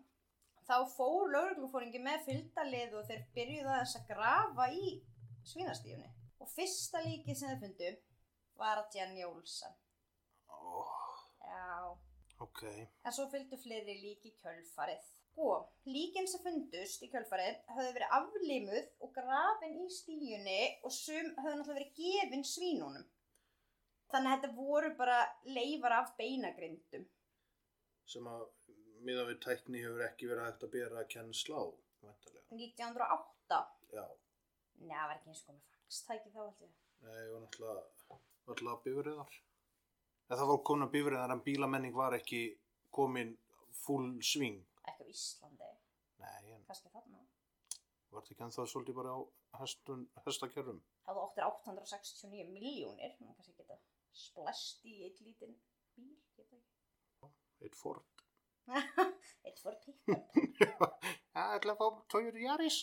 [0.68, 4.92] þá fór lauruglufóringi með fylgdalið og þeir byrjuðu aðeins að grafa í
[5.52, 6.12] svínastíunni.
[6.40, 7.94] Og fyrsta líkið sem þeir fundu
[8.60, 9.74] var að Jenny Olsen.
[10.54, 11.98] Oh, Já,
[12.46, 12.64] ok.
[13.06, 15.10] En svo fylgdu fleiri lík í kjölfarið.
[15.40, 21.30] Og líkin sem fundust í kjölfarið höfðu verið aflimuð og grafin í stíunni og sum
[21.38, 23.06] höfðu náttúrulega verið gefin svínunum.
[24.12, 27.06] Þannig að þetta voru bara leifar af beinagrindum.
[28.10, 28.48] Sem að
[29.06, 31.66] miðan við tækni hefur ekki verið hægt að bera kennsla á,
[32.04, 32.46] væntalega.
[32.58, 33.60] 1908.
[33.96, 34.06] Já,
[34.80, 36.74] Nei, það var ekki eins og komið faxtæki þá alltaf.
[37.06, 38.18] nei, og náttúrulega,
[38.50, 39.38] náttúrulega bifriðar.
[40.30, 42.42] En það var komin að bifriðar en bílamenning var ekki
[42.96, 43.32] komin
[43.86, 44.60] full sving.
[44.90, 45.70] Ekki á Íslandi,
[46.20, 47.22] Nei, en kannski þarna.
[48.10, 49.20] var þetta ekki ennþá svolítið bara á
[49.62, 50.80] hestun, hestakerrum?
[51.06, 53.78] Ef þú áttir 869 miljónir, maður kannski geta
[54.24, 55.56] splest í eitt lítinn
[55.96, 57.32] bíl, geta ekki.
[57.66, 58.06] Eitt Ford.
[59.48, 60.36] eitt fór pick-up.
[61.34, 62.80] Það ætla að fá Toyota Yaris.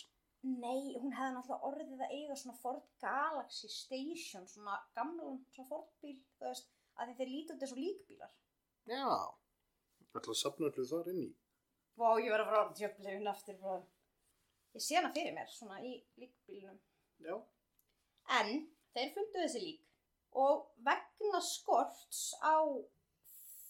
[0.47, 5.89] Nei, hún hefði náttúrulega orðið að eiga svona Ford Galaxy Station, svona gamlan svona Ford
[6.03, 6.69] bíl, þú veist,
[7.01, 8.35] að þeir líti út þessu líkbílar.
[8.87, 9.07] Já,
[10.13, 11.29] ætla að sapna allir þar inn í.
[11.97, 13.81] Vá, ég verði að fara á djöflefin aftur, bara.
[14.77, 16.77] Ég sé hana fyrir mér, svona í líkbílunum.
[17.25, 17.37] Já.
[18.37, 18.51] En
[18.93, 19.83] þeir fundu þessi lík
[20.37, 22.61] og vegna skorts á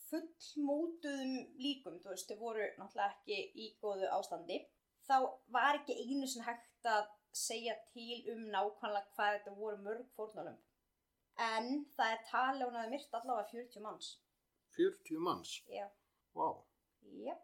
[0.10, 4.60] fullmótuðum líkum, þú veist, þau voru náttúrulega ekki í góðu ástandi,
[5.08, 5.16] þá
[5.56, 10.58] var ekki einu sem hægt að segja til um nákvæmlega hvað þetta voru mörg fórnálum.
[11.48, 14.14] En það er að hún hafi myrt allavega 40 manns.
[14.78, 15.52] 40 manns.
[15.70, 15.86] Já.
[16.34, 16.48] Vá.
[17.24, 17.44] Jep.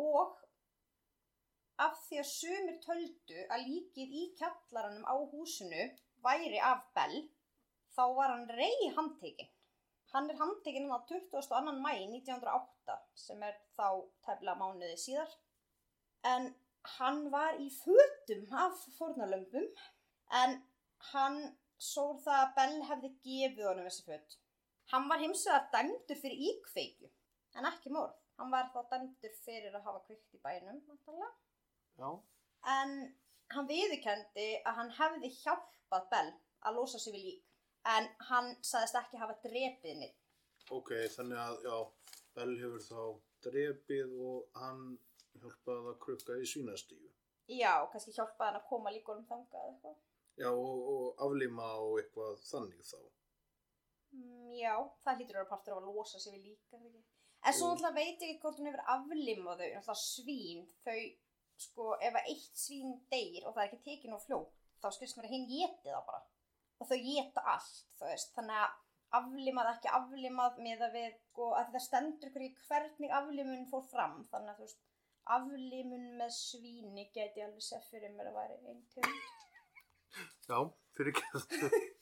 [0.00, 0.38] Og
[1.82, 5.88] af því að sumir töldu að líkið í kjallaranum á húsinu
[6.24, 7.18] væri af Bell,
[7.96, 9.50] þá var hann rey handtekinn.
[10.12, 11.72] Hann er handtekinn á 22.
[11.80, 13.88] mæ 1908 sem er þá
[14.26, 15.32] tæfla mánuði síðar.
[16.32, 16.52] En
[16.98, 19.66] hann var í fötum af fórnarlömpum
[20.42, 20.58] en
[21.12, 21.38] hann
[21.82, 24.38] sór það að Bell hefði gefið honum þessi föt.
[24.92, 27.10] Hann var hins vegar dæmdur fyrir íkveikju
[27.58, 28.21] en ekki morð.
[28.42, 30.78] Hann var þá dæmdur fyrir að hafa kvikt í bænum.
[32.74, 32.94] En
[33.54, 36.32] hann viðurkendi að hann hefði hjálpað Bell
[36.66, 37.44] að losa sig við lík.
[37.92, 40.18] En hann sagðist ekki hafa drepið neitt.
[40.74, 41.76] Ok, þannig að, já,
[42.34, 43.00] Bell hefur þá
[43.46, 44.82] drepið og hann
[45.38, 47.14] hjálpaði að krukka í svínastíu.
[47.46, 49.96] Já, kannski hjálpaði hann að koma líkunum þangað eða eitthvað.
[50.42, 53.00] Já, og, og aflima og eitthvað þannig þá.
[54.18, 54.76] Mm, já,
[55.06, 57.04] það hlýtur að vera partur af að losa sig við líka, það ekki?
[57.42, 57.72] En svo Jú.
[57.72, 61.00] náttúrulega veit ég ekki hvort hún hefur aflimað þau, náttúrulega svín, þau,
[61.64, 65.18] sko, ef að eitt svín deyr og það er ekki tekin á fljótt, þá skilst
[65.18, 66.22] mér að hinn geti það bara.
[66.78, 68.78] Og þau geta allt, þú veist, þannig að
[69.18, 74.54] aflimað, ekki aflimað með að við, sko, að það stendur hvernig aflimun fór fram, þannig
[74.54, 74.84] að þú veist,
[75.36, 79.26] aflimun með svíni geti alveg sér fyrir mér að væri einn tegund.
[80.46, 80.58] Já,
[80.96, 81.82] fyrir ekki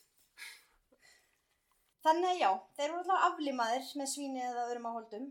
[2.04, 5.26] Þannig að já, þeir voru alltaf aflimaðir með svíni eða öðrum áholdum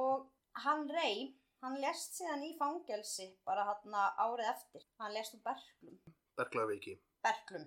[0.00, 0.28] og
[0.64, 1.22] hann rey,
[1.64, 4.84] hann lest síðan í fangelsi bara hann árið eftir.
[5.02, 5.96] Hann lest úr berklum,
[6.38, 6.94] Berglaveiki,
[7.26, 7.64] berklum,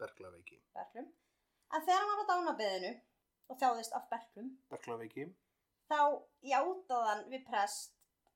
[0.00, 1.08] berglaveiki, berklum.
[1.74, 2.92] En þegar hann var á dánabeðinu
[3.50, 5.26] og þjáðist af berklum, berglaveiki.
[5.90, 5.98] þá
[6.42, 7.92] játaði hann við prest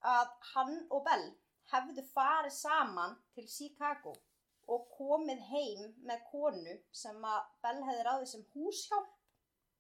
[0.07, 1.31] að hann og Bell
[1.71, 4.13] hefðu farið saman til Chicago
[4.71, 9.17] og komið heim með konu sem að Bell hefði ráðið sem húshjálp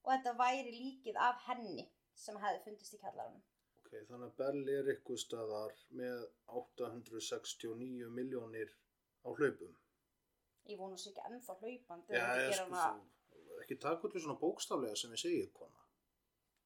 [0.04, 1.84] og þetta væri líkið af henni
[2.16, 3.42] sem hefði fundist í kjallaranum.
[3.84, 6.18] Ok, þannig að Bell er ykkur staðar með
[6.60, 8.70] 869 miljónir
[9.26, 9.72] á hlaupum.
[10.70, 12.84] Ég vonu sér ekki ennþá hlaupandi Já, ég sko, hana,
[13.32, 15.80] þú, ekki taka út svona bókstaflega sem ég segið, kona.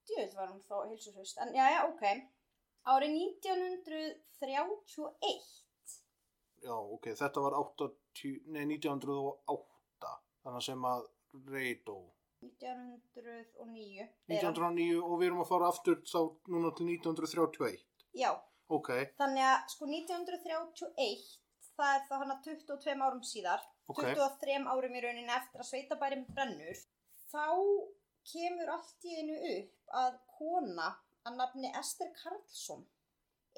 [0.09, 2.05] djöðl var hún þá heilsuhust, en já, já, ok.
[2.93, 5.65] Árið 1931,
[6.65, 10.11] Já, ok, þetta var 80, nei, 1908,
[10.45, 11.03] þannig sem að
[11.53, 11.97] Reydó.
[12.45, 14.55] 1909, er hann.
[14.55, 16.21] 1909 og við erum að fara aftur þá
[16.53, 17.81] núna til 1931.
[18.15, 18.33] já,
[18.73, 18.89] Ok,
[19.21, 21.25] Þannig að sko 1931,
[21.77, 26.25] það er þá hana 22 árum síðar, ok, 23 árum í rauninni eftir að sveitabærin
[26.31, 26.81] brennur,
[27.29, 27.45] þá
[28.33, 30.89] kemur allt í einu upp að kona
[31.29, 32.87] að nafni Ester Karlsson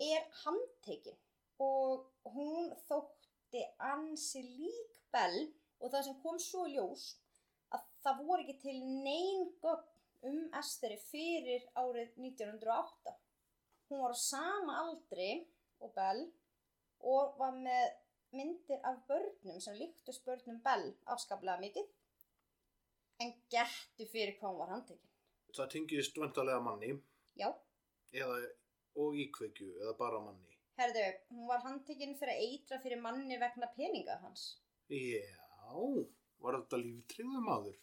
[0.09, 1.20] er handtekinn
[1.62, 5.46] og hún þótti ansi lík Bell
[5.81, 7.26] og það sem kom svo ljós að
[8.07, 9.92] það voru ekki til neyn gögn
[10.31, 13.14] um Esteri fyrir árið 1908.
[13.90, 15.31] Hún var á sama aldri
[15.83, 16.25] og Bell
[17.07, 17.87] og var með
[18.37, 21.87] myndir af börnum sem líktust börnum Bell afskaplega mikið
[23.25, 25.12] en gettu fyrir hvað hún var handtekinn.
[25.57, 26.90] Það tengist vantarlega manni
[27.38, 27.49] Já,
[28.12, 28.37] eða,
[29.01, 30.53] og íkveikju eða bara manni.
[30.77, 34.59] herðu, hún var handtekinn fyrir að eitra fyrir manni vegna peninga hans.
[34.92, 35.73] Já,
[36.45, 37.79] var þetta líftryggðu maður?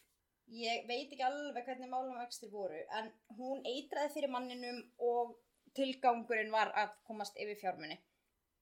[0.47, 5.37] Ég veit ekki alveg hvernig málum vextir voru en hún eitraði fyrir manninum og
[5.77, 7.97] tilgangurinn var að komast yfir fjármunni.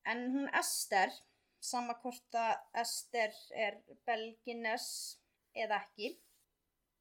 [0.07, 1.11] En hún Ester,
[1.59, 4.87] sama hvort að Ester er Belgines
[5.53, 6.13] eða ekki.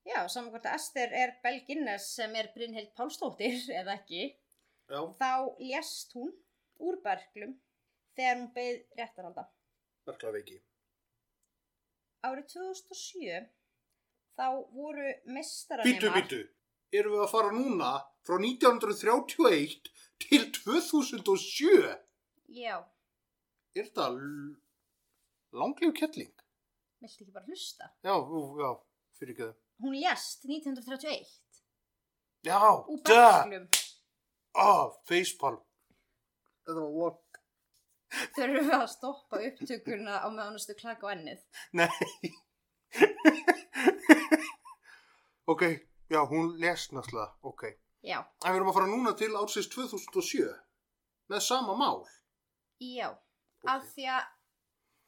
[0.09, 4.25] Já, sama hvort að Ester er Belgines sem er Brynhild Pálsdóttir eða ekki.
[4.91, 6.33] Já, Þá lést hún
[6.83, 7.55] úr berglum
[8.17, 9.47] þegar hún beið réttarhalda.
[10.09, 10.59] verklaveiki.
[12.27, 13.47] Árið 2007
[14.41, 16.15] þá voru Býtu, mestaranemar...
[16.17, 16.41] býtu,
[16.97, 17.91] erum við að fara núna
[18.27, 19.91] frá 1931
[20.25, 21.91] til 2007?
[22.57, 22.79] Já,
[23.79, 24.09] Er þetta
[25.55, 26.33] langlíf kettling?
[27.01, 27.87] viltu ekki bara hlusta?
[28.05, 28.13] Já,
[28.61, 28.71] já,
[29.17, 29.55] fyrir ekki það.
[29.85, 31.31] Hún lést 1931
[32.45, 32.59] Já,
[33.07, 33.69] berglum.
[34.59, 35.61] ah, facepalm.
[36.67, 37.41] Þetta var lok.
[38.35, 41.41] Þurfum við að stoppa upptökuna á meðan þú klaka á ennið.
[41.79, 42.35] Nei.
[45.53, 45.63] Ok,
[46.11, 47.65] já, hún lest náttúrulega, ok.
[48.07, 50.47] Já, En við erum að fara núna til ársins 2007
[51.31, 52.05] með sama mál.
[52.81, 53.11] já.
[53.61, 53.69] Ok.
[53.69, 54.25] Af því að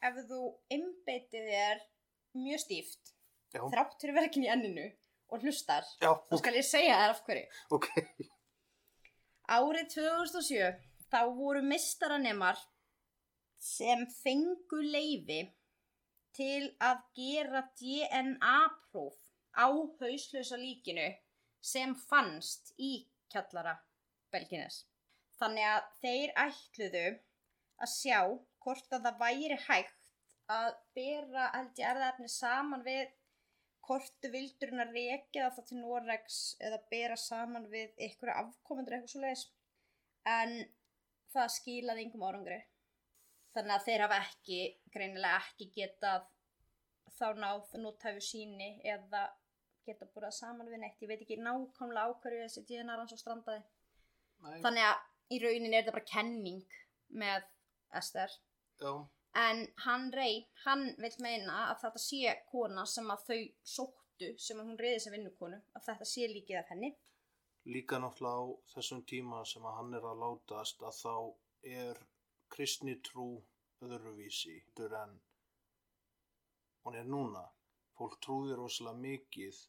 [0.08, 0.40] ef þú
[0.76, 1.78] einbeitið þér
[2.36, 3.14] mjög stíft,
[3.54, 4.84] Já, þrátt fyrir verkin í enninu
[5.32, 7.46] og hlustar, já, þá skal ég segja þér af hverju.
[7.78, 7.88] ok.
[9.52, 10.68] Árið 2007
[11.12, 12.60] þá voru mistaranemar
[13.62, 15.40] sem fengu leifi
[16.36, 19.16] til að gera DNA-próf
[19.56, 19.68] á
[20.00, 21.08] hauslösa líkinu
[21.62, 22.92] sem fannst í
[23.32, 23.76] kjallara
[24.32, 24.84] Belgines.
[25.38, 27.06] Þannig að þeir ætluðu
[27.82, 28.18] að sjá
[28.62, 30.12] hvort að það væri hægt
[30.52, 33.10] að bera ég erðaefni saman við
[33.86, 38.96] hvort þú vildur hún að rekja það til Noregs eða bera saman við ykkur afkomendur
[38.96, 39.46] eitthvað svo leiðis
[40.32, 40.54] en
[41.34, 42.60] það skilaði yngum árangri
[43.56, 44.60] þannig að þeir hafa ekki
[44.94, 46.28] greinilega ekki getað
[47.18, 49.26] þá náð nótæfu síni eða
[49.86, 53.22] geta búrað saman við neitt ég veit ekki nákvæmlega á hverju þessi DNA ranns og
[53.22, 53.62] strandaði
[54.42, 56.78] Nei, þannig að í rauninni er þetta bara kenning
[57.22, 57.44] með
[57.98, 58.32] Ester
[58.82, 58.92] já,
[59.34, 63.38] En hann rey, hann vil meina að þetta sé kona sem að þau
[63.74, 66.90] sóttu, sem að hún reyði sem vinnukonu, að þetta sé líkið af henni.
[67.64, 71.14] líka náttúrulega á þessum tíma sem að hann er að látast að þá
[71.80, 72.00] er
[72.50, 73.26] kristni trú
[73.86, 74.56] öðruvísi
[75.02, 75.20] en
[76.84, 77.44] hún er núna.
[77.96, 79.60] Fólk trúði rosalega mikið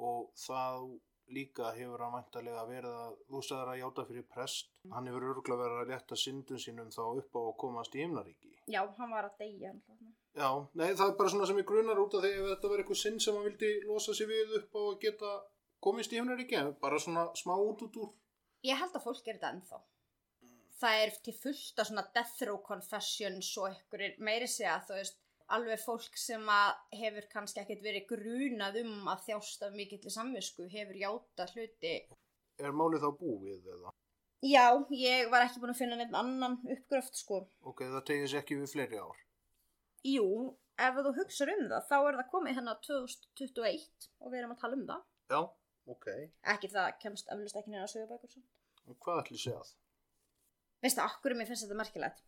[0.00, 0.90] og það
[1.30, 5.62] líka hefur hann væntalega verið að, þú sagðir að játa fyrir prest, hann hefur örgulega
[5.62, 8.50] verið að létta syndum sínum þá upp á að komast í himnaríki.
[8.70, 9.74] Já, hann var að deyja.
[10.34, 12.82] Já, nei, það er bara svona sem ég grunar út af því ef þetta var
[12.82, 15.30] eitthvað sinn sem hann vildi losa sig við upp á að geta
[15.82, 18.12] komist í himnaríki, bara svona smá út út úr.
[18.66, 19.80] Ég held að fólk er þetta ennþá.
[20.80, 25.18] Það er til fullt af svona death row confessions og einhverjir meiri segja, þú veist,
[25.56, 30.68] alveg fólk sem að hefur kannski ekkert verið grunað um að þjást af mikill samvisku,
[30.72, 31.94] hefur játa hluti.
[32.60, 33.92] Er málið þá búið eða?
[34.40, 37.42] Já, ég var ekki búin að finna neitt annan uppgröft, sko.
[37.68, 39.18] Ok, það tegir sér ekki við fleiri ár.
[40.08, 40.26] Jú,
[40.80, 44.62] ef þú hugsar um það, þá er það komið hérna 2021 og við erum að
[44.62, 45.04] tala um það.
[45.34, 45.40] Já,
[45.92, 46.08] ok.
[46.54, 48.42] Ekki það kemst eflust ekki neina sögubækur svo.
[48.88, 49.74] En hvað ætli sé að?
[50.80, 52.24] Veistu, akkur mér finnst þetta merkilegt?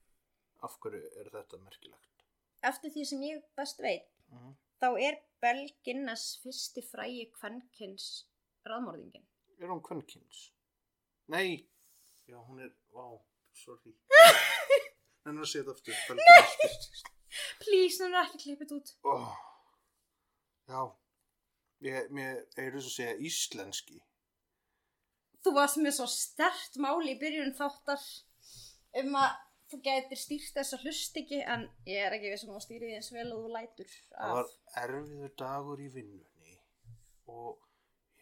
[0.62, 2.11] Af hverju er þetta merkilegt?
[2.62, 4.54] Eftir því sem ég best veit, Mm.
[4.80, 8.24] þá er Bell Guinness fyrsti frægi kvenkins
[8.64, 9.26] raðmörðingin.
[9.60, 10.52] Er hún kvenkins?
[11.28, 11.68] Nei.
[12.28, 13.18] Já, hún er, vá,
[13.52, 13.92] sorry.
[15.26, 15.94] En að setja aftur.
[17.62, 18.88] Please, hann er ekki klippið út.
[19.06, 19.28] Oh.
[20.66, 20.80] Já,
[21.86, 24.00] ég, mér er þess að segja íslenski.
[25.42, 28.02] Þú varst með svo stert máli í byrjun þáttar
[29.02, 29.38] um að
[29.72, 32.90] þú gætir stýrt þess að hlust ekki en ég er ekki við sem á stýri
[32.90, 34.54] því eins vel og þú lætur Það var
[34.84, 36.56] erfiður dagur í vinnunni
[37.32, 37.68] og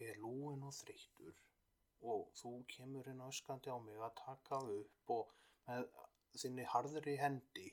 [0.00, 1.34] ég er lúin og þreyttur
[2.10, 5.34] og þú kemur inn öskandi á mig að taka upp og
[5.68, 5.88] með
[6.40, 7.66] þinni harðri hendi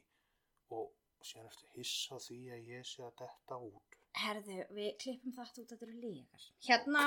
[0.74, 0.92] og
[1.24, 3.96] síðan eftir hissa því að ég sé að detta út.
[4.18, 6.46] Herðu, við klippum þetta út, þetta eru lígar.
[6.68, 7.04] Hérna,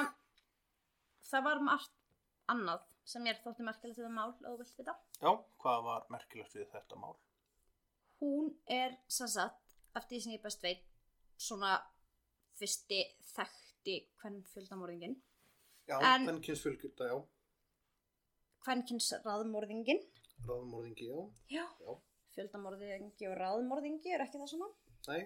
[1.26, 1.96] það var margt
[2.50, 4.94] annað sem ég þótti merkilegt við það mál, þú vilt vita.
[5.20, 5.30] Já,
[5.62, 7.16] hvað var merkilegt við þetta mál?
[8.20, 10.82] Hún er, sem sagt, eftir því sem ég best veit,
[11.40, 11.74] svona
[12.60, 13.00] fyrsti
[13.34, 15.16] þekkti kvennfjöldamorðingin.
[15.88, 17.16] Já, En- kvenkins fylgjölda, já.
[18.64, 20.02] Kvennkins raðmorðingin.
[20.46, 21.20] Ráðmorðingi, já.
[21.60, 21.64] Já.
[21.80, 21.96] Já.
[22.36, 24.68] fjöldamorðingi og ráðmorðingi er ekki það svona
[25.08, 25.24] Nei,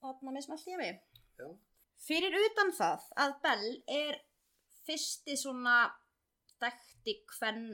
[0.00, 1.02] þarna mismælti ég mig
[1.36, 1.48] já.
[2.00, 4.16] fyrir utan það að Bell er
[4.86, 5.74] fyrsti svona
[6.60, 7.66] þekkti hvern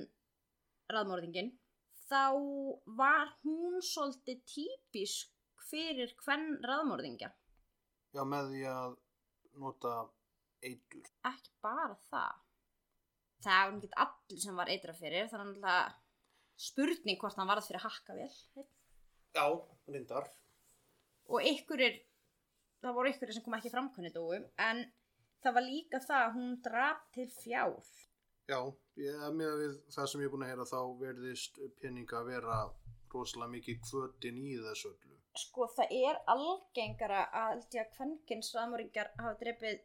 [0.94, 1.52] ráðmorðingin
[2.06, 2.20] þá
[2.98, 5.32] var hún svolítið típisk
[5.70, 7.32] fyrir hvern ráðmorðingja
[8.14, 8.94] Já, með því að
[9.60, 9.94] nota
[10.64, 11.08] eitur.
[11.28, 12.42] ekki bara það
[13.46, 15.96] það var ekki allir sem var eitra fyrir þannig að
[16.66, 18.30] spurning hvort hann varð fyrir hakkavél
[19.36, 19.44] Já,
[19.92, 20.30] reyndar.
[21.28, 21.98] og ykkurir
[22.80, 24.84] það voru ykkurir sem kom ekki framkunni dóum en
[25.44, 27.74] það var líka það að hún drap til fjár
[28.46, 28.58] Já,
[29.02, 32.58] ég, með við það sem ég er búin að heyra þá verðist peninga að vera
[33.10, 35.16] rosalega mikið kvötin í þessu öllu.
[35.36, 39.80] sko það er algengara að held ég að kvenkins raðmóringar hafa drefið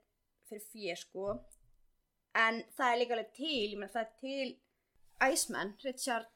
[0.49, 1.25] fyrir fjö sko.
[2.37, 6.29] En það er líka alveg til ég menn það er til Iceman, Richard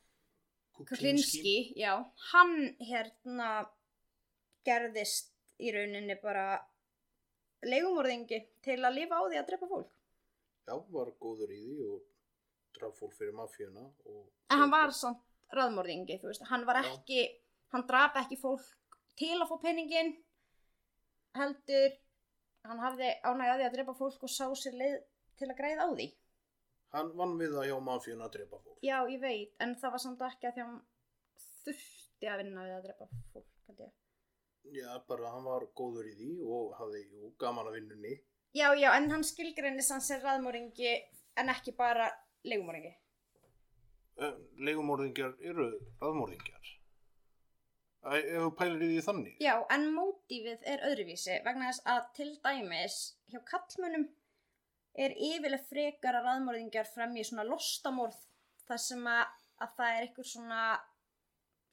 [0.76, 1.55] Kuklinski.
[1.80, 1.93] Já,
[2.32, 3.51] hann hérna
[4.67, 6.57] gerðist í rauninni bara
[7.63, 9.93] leigumorðingi til að lifa á því að drepa fólk.
[10.65, 12.03] Já, var góður í því og
[12.78, 13.86] draf fyrir mafíuna.
[14.05, 14.26] Og...
[14.49, 15.21] en hann var samt
[15.55, 16.91] veist, hann var Já.
[16.93, 17.21] ekki
[17.73, 18.65] hann drap ekki fólk
[19.19, 20.13] til að fá peningin
[21.36, 21.95] heldur
[22.65, 25.01] hann hafði ánægði að drepa fólk og sá sér leið
[25.39, 26.07] til að græða á því
[26.95, 28.78] Hann vann við það hjá mafíuna að drepa fólk.
[28.82, 30.82] já, ég veit, en það var samt ekki að því að hann
[31.65, 33.91] þurfti að vinna við að drepa fólk held ég.
[34.76, 38.13] Já, bara hann var góður í því og hafði jú, gaman að vinnunni.
[38.55, 40.93] já, já, en hann skilgreinir sann sem raðmorðingi
[41.41, 42.07] en ekki bara
[42.45, 42.93] leigumorðingi
[44.15, 45.65] Legumorðingjar eru
[45.99, 46.69] raðmorðingjar.
[48.05, 49.39] Æ, ef þú pælir í því þannig.
[49.43, 52.97] Já, en mótífið er öðruvísi vegna þess að til dæmis
[53.33, 54.05] hjá kallmönnum
[55.05, 58.21] er yfirlega frekar að raðmörðingjar fremji svona lostamorð
[58.69, 59.25] þar sem að,
[59.65, 60.61] að það er einhver svona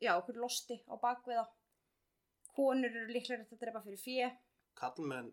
[0.02, 1.46] já, einhver losti á bakviða
[2.56, 4.32] konur eru líklega að drepa fyrir fjö
[4.80, 5.30] Kallmenn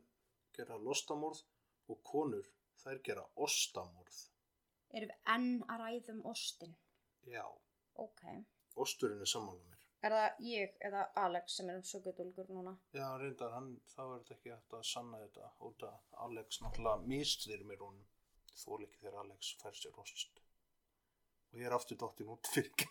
[0.56, 1.42] gera lostamorð
[1.90, 2.46] og konur
[2.84, 4.28] þær gera ostamorð.
[4.94, 6.76] Erum við enn að ræðum ostin
[7.30, 7.44] Já,
[8.00, 8.22] ok,
[8.76, 9.86] osturinn er sammála mér.
[10.08, 14.14] er það ég eða Alex sem er um sögudólgur núna Já, reyndar, hann, þá er
[14.20, 18.06] þetta ekki hægt að sanna þetta út að Alex náttúrulega mistðir mér honum.
[18.60, 20.40] Þól ekki þegar Alex fær sér ost.
[21.54, 22.88] Og ég er aftur dóttin út fyrir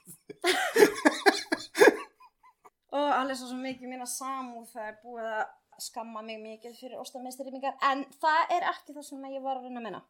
[2.89, 7.03] og Alex var svo mikið mína samúð það er búið að skamma mig mikið fyrir
[7.03, 10.01] ostamistrýmingar en það er ekki það sem ég var að reyna að menna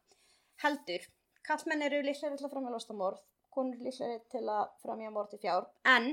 [0.63, 1.05] heldur,
[1.47, 3.21] kallmenn eru líklega til að framja ostamorð,
[3.53, 5.67] konur líklega til að framja morð til fjár.
[5.87, 6.11] En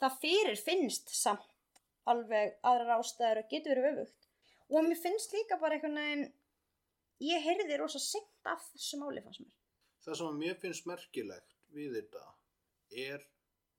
[0.00, 1.46] það fyrir finnst samt
[2.08, 4.28] alveg aðrar ástæður og getur verið öfugt.
[4.68, 6.26] Og mér finnst líka bara einhvern veginn
[7.24, 9.54] ég heyrði rosa seint af þessu máli fannst mér.
[10.04, 12.24] Það sem mér finnst merkilegt við þetta
[13.08, 13.26] er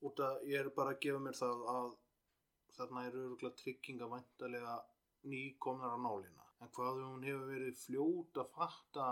[0.05, 1.89] út að ég er bara að gefa mér það að
[2.77, 4.75] þarna eru örgulega trygginga væntalega
[5.29, 6.45] nýkomnar á nálina.
[6.59, 9.07] En hvað hún hefur verið fljót að fatta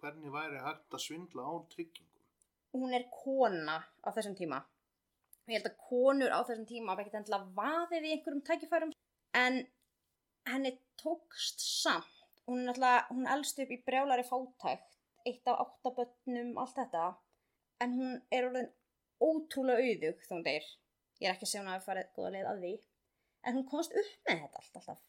[0.00, 2.10] hvernig væri hægt að svindla á tryggingum?
[2.72, 4.60] hún er kona á þessum tíma.
[5.48, 8.92] Ég held að konur á þessum tíma hafa ekkert endilega vaðið í einhverjum tækifærum.
[9.34, 9.60] En
[10.50, 12.16] henni tókst samt.
[12.46, 14.96] Hún er náttúrulega, hún elst upp í brjálari fátækt
[15.28, 17.04] eitt af áttabötnum, allt þetta.
[17.84, 18.70] En hún er orðin
[19.20, 20.66] ótrúlega auðug þá hún deyr.
[21.20, 22.74] Ég er ekki að segja hún að hafa farið góða leið að því.
[23.46, 25.02] En hún komst upp með þetta allt alltaf.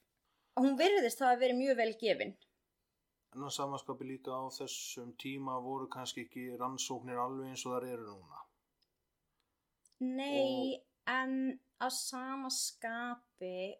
[0.58, 2.34] Og hún virðist það að vera mjög vel gefin
[3.32, 7.86] En að samanskapi líka á þessum tíma voru kannski ekki rannsóknir alveg eins og þar
[7.94, 8.42] eru núna.
[10.02, 11.36] Nei, en
[11.80, 13.78] að sama skapi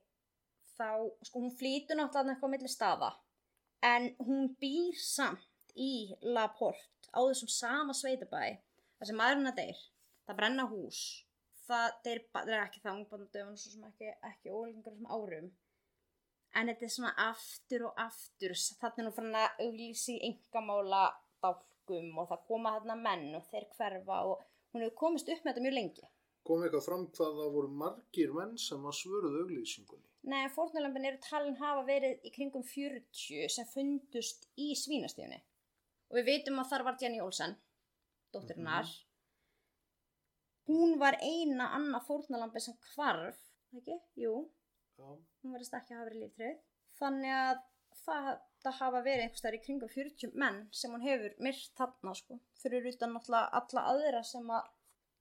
[0.78, 3.12] þá, sko hún flýtur náttúrulega eitthvað á milli staða
[3.92, 8.44] en hún býr samt í Laporte á þessum sama sveitabæ
[9.00, 9.82] þar sem maðurinn að deyr.
[10.28, 11.02] Það brenna hús.
[11.66, 15.52] Það það er ekki það ungbandum svo sem ekki, ekki ólengur sem árum
[16.56, 21.04] en þetta er svona aftur og aftur þetta er nú fann að auglýsi engamála
[21.44, 24.42] dálkum og það koma þarna menn og þeir hverfa og
[24.74, 26.10] hún hefur komist upp með þetta mjög lengi
[26.48, 30.08] Kom eitthvað fram hvað það voru margir menn sem að svöruðu auglýsingunni.
[30.32, 35.38] Nei, fórnulömpin eru talin hafa verið í kringum 40 sem fundust í svínastíðunni.
[36.10, 37.54] Og við veitum að þar var Jenny Olsen,
[38.34, 38.90] dóttirinnar.
[40.70, 43.38] Hún var eina annað fórnulampi sem hvarf,
[43.78, 44.00] ekki?
[44.24, 44.34] Jú,
[45.10, 46.60] hún verðist ekki að hafa verið líftröð.
[47.00, 47.62] Þannig að
[48.02, 48.30] það,
[48.64, 52.40] það hafa verið einhvers þar í kringum 40 menn sem hún hefur myrt þarna, sko.
[52.62, 54.70] Fyrir utan náttúrulega alla aðra sem að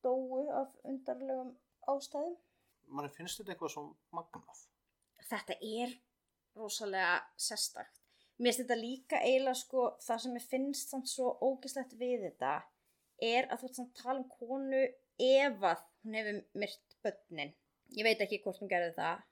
[0.04, 1.54] dóu af undarlegum
[1.92, 2.36] ástæðum.
[2.90, 4.66] manni finnst þetta eitthvað svo magnað.
[5.30, 5.96] þetta er
[6.58, 8.00] rosalega sérstakt.
[8.40, 12.54] Mér finnst þetta líka eiginlega sko það sem ég finnst samt svo ógislegt við þetta
[13.20, 14.82] er að þú ert að tala um konu
[15.20, 17.52] ef að hún hefur myrt börnin
[17.98, 19.26] ég veit ekki hvort hún gerði það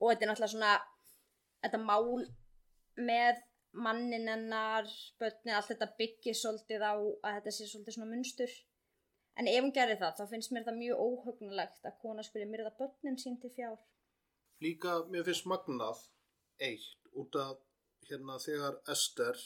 [0.00, 0.74] og þetta er náttúrulega svona
[1.64, 2.24] þetta mál
[3.08, 3.42] með
[3.74, 4.86] mannin hennar,
[5.18, 8.54] börnin, allt þetta byggir svolítið á að þetta sé svolítið svona munstur.
[9.34, 12.74] En ef hún gerði það þá finnst mér það mjög óhugnulegt að kona skuli myrða
[12.78, 13.80] börnin sín til fjár?
[14.62, 16.04] Líka mér finnst magnað
[16.62, 17.58] eitt út af
[18.08, 19.40] hérna þegar Ester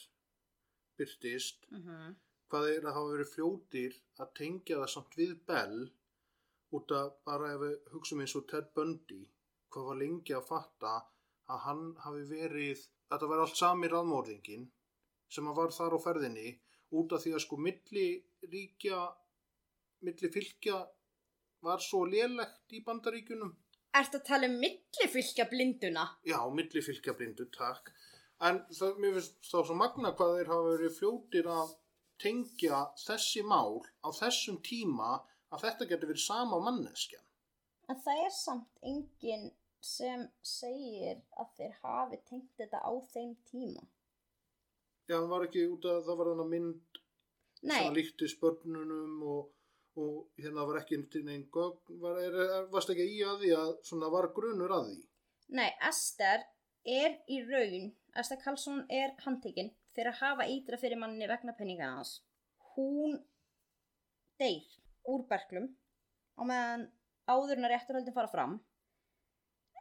[0.99, 2.15] byrtist mm -hmm.
[2.51, 5.81] hvað er að hafa verið fljótir að tengja það samt við Bell
[6.77, 9.23] út af bara ef við hugsaum eins og Ted Bundy
[9.73, 10.95] hvað var lengi að fatta
[11.53, 14.66] að hann hafi verið að það var allt sami raðmórðingin
[15.33, 16.51] sem að var þar á ferðinni
[16.99, 18.09] út af því að sko milli
[18.53, 19.01] ríkja
[20.07, 20.83] milli fylgja
[21.64, 23.57] var svo lélegt í bandaríkunum
[23.97, 26.05] Ertu að tala um millifylgja blinduna?
[26.29, 27.89] Já, milli fylgja blindu, takk.
[28.45, 31.73] En það, mér finnst þá svo magna hvað þeir hafa verið fljótir að
[32.23, 35.16] tengja þessi mál á þessum tíma
[35.55, 37.23] að þetta getur verið sama manneskja.
[37.89, 39.49] En það er samt enginn
[39.85, 43.85] sem segir að þeir hafi tengt þetta á þeim tíma.
[45.09, 46.99] Já, það var ekki út að það var þannig mynd
[47.62, 49.53] Nei, sem líkti spörnunum og,
[49.99, 53.72] og hérna var ekki til neinn gögn, var, er, varst ekki í að því að
[53.89, 54.99] svona var grunur að því
[55.49, 56.45] nei, Ester
[56.89, 61.99] er í raun, Ester Karlsson er handtekinn fyrir að hafa ídra fyrir manni vegna penningana
[61.99, 62.18] hans.
[62.74, 63.18] Hún
[64.39, 64.66] deyr
[65.09, 65.70] úr berglum
[66.39, 66.87] á meðan
[67.29, 68.59] áðurinn að rétturhöldin fara fram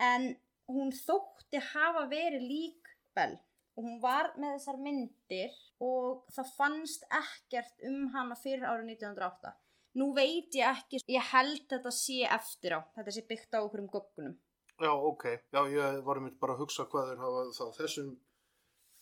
[0.03, 0.31] en
[0.71, 3.37] hún þótti hafa verið lík Bell
[3.77, 9.53] og hún var með þessar myndir og það fannst ekkert um hana fyrir árið 1908.
[9.97, 13.81] Nú veit ég ekki, ég held þetta sé eftir á, þetta sé byggt á okkur
[13.81, 14.35] um göggunum.
[14.77, 15.23] Já, ok,
[15.53, 18.11] já, ég var einmitt bara að hugsa hvað þeir hafa þá þessum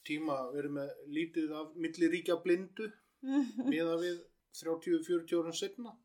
[0.08, 2.88] tíma verið með lítið af milliríkja blindu
[3.72, 4.22] miða við
[4.56, 5.96] 30-40 árum setna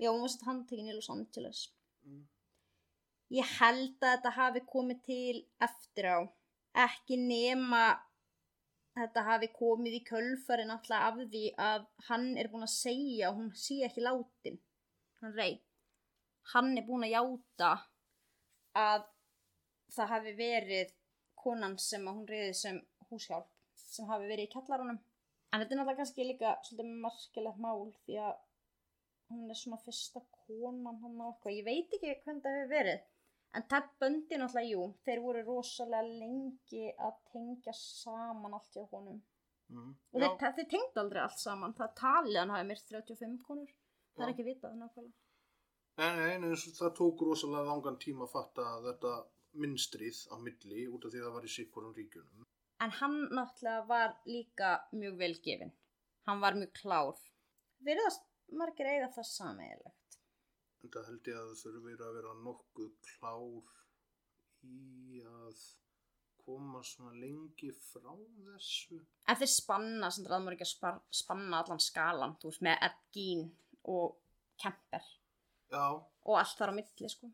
[0.00, 1.66] Já, hún var sett handtekinn í Los Angeles.
[2.04, 2.22] mm.
[3.32, 6.18] Ég held að þetta hafi komið til eftir á.
[6.86, 7.84] Ekki nema
[8.96, 13.38] þetta hafi komið í kölfari náttúrulega af því að hann er búinn að segja að
[13.38, 14.58] hún sé ekki látin.
[15.22, 15.56] Hann rey.
[16.52, 17.70] Hann er búinn að játa
[18.82, 19.06] að
[19.96, 20.92] það hafi verið
[21.42, 23.48] konan sem að hún reyði sem húshjálp
[23.92, 25.00] sem hafi verið í kjallarunum.
[25.52, 28.36] En þetta er náttúrulega kannski líka svolítið margilegt mál því að
[29.32, 31.56] hún er svona fyrsta konan hann á eitthvað.
[31.58, 33.02] Ég veit ekki hvernig það hefur verið.
[33.52, 39.18] En Ted Bundy náttúrulega, jú, þeir voru rosalega lengi að tengja saman allt hjá honum.
[39.72, 39.90] Mm.
[40.12, 41.74] Og þeir, þeir tengdu aldrei allt saman.
[41.76, 43.74] Það talið hann hafi myrt 35 konur.
[44.16, 45.18] Það er ekki vitað nákvæmlega.
[46.00, 49.12] eins og það tók rosalega langan tíma að fatta þetta
[49.62, 52.48] minnstrið á milli út af því að það var í sikkurum ríkjunum
[52.82, 55.72] En hann náttúrulega var líka mjög velgefin.
[56.26, 57.18] Hann var mjög klár.
[57.86, 58.24] Virðast
[58.60, 60.01] margir eiga það sameiginlegt.
[60.82, 63.70] En það held ég að það þurfi að vera nokkuð klár
[64.62, 65.62] í að
[66.42, 68.10] koma svona lengi frá
[68.46, 68.98] þessu
[69.30, 72.86] En þeir spanna, sem það maður ekki að spar, spanna allan skalan, þú veist, með
[72.88, 73.44] Ed Gein
[73.94, 74.16] og
[74.62, 75.06] Kemper
[75.72, 77.30] Já, og allt þar á milli, sko.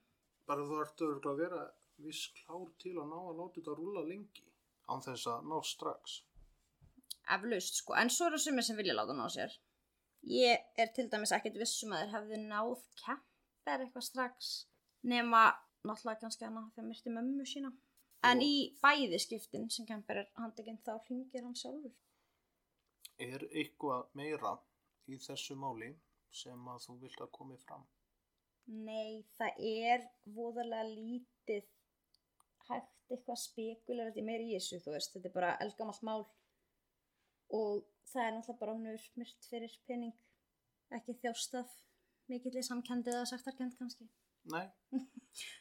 [0.49, 1.63] bara þú ert örugglega að vera
[2.05, 4.45] viss klár til að ná að láta þetta rúla lengi
[4.89, 6.21] án þess að ná strax
[7.29, 7.93] Eflaust, sko.
[8.01, 9.53] En svo eru sumir sem vilja láta ná sér.
[10.33, 12.71] Ég er til dæmis ekkert vissum að þeir hefði náð
[13.03, 13.28] Kemper
[13.77, 14.49] eitthvað strax
[15.03, 15.43] nema
[15.87, 17.71] náttúrulega kannski hana þegar myrti mömmu sína.
[18.25, 21.93] En Og- í bæði skiptin sem Kemper er handekinn þá hringir hann sjálfur.
[23.19, 24.59] Er eitthvað meira
[25.09, 25.93] í þessu máli
[26.31, 27.87] sem að þú vilt að komi fram?
[28.67, 31.65] Nei, það er voðalega lítið
[32.69, 36.27] hægt eitthvað spekular þetta er meira í þessu, þú veist, þetta er bara eldgamalt mál
[37.51, 40.13] og það er náttúrulega bara er smyrt fyrir pening,
[40.93, 41.71] ekki þjástaf
[42.33, 44.09] mikill í samkendi eða saktarkend kannski.
[44.53, 44.65] Nei,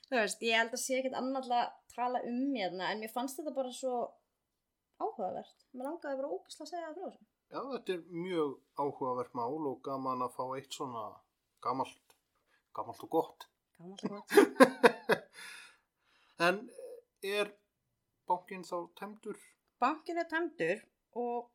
[0.08, 3.40] Þú veist, ég held að sé ekkert annað að tala um hérna, en mér fannst
[3.40, 3.96] þetta bara svo
[5.04, 5.66] áhugavert.
[5.74, 7.26] Mér langaði bara ógæsla að segja það frá þessu.
[7.52, 11.04] já þetta er mjög áhugavert mál og gaman að fá eitt svona
[11.64, 12.16] gamalt,
[12.78, 13.48] gamalt og gott.
[13.78, 14.32] Gaman gott.
[16.48, 16.60] En
[17.26, 17.48] er
[18.30, 19.38] bankinn þá temdur?
[19.82, 20.84] Bankin er tæmdur
[21.18, 21.48] og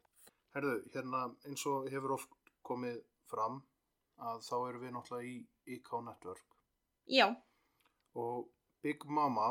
[0.52, 2.32] Herðu, hérna eins og hefur oft
[2.66, 2.98] komið
[3.30, 3.60] fram
[4.22, 6.56] að þá erum við náttúrulega í IK Network
[7.10, 7.26] já,
[8.14, 8.48] og
[8.82, 9.48] Big Mama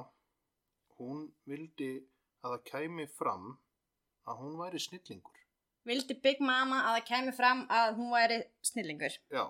[1.00, 1.92] hún vildi
[2.44, 3.48] að það kæmi fram
[4.30, 5.40] að hún væri snillingur.
[5.88, 9.18] vildi Big Mama að það kæmi fram að hún væri snillingur.
[9.34, 9.46] Já,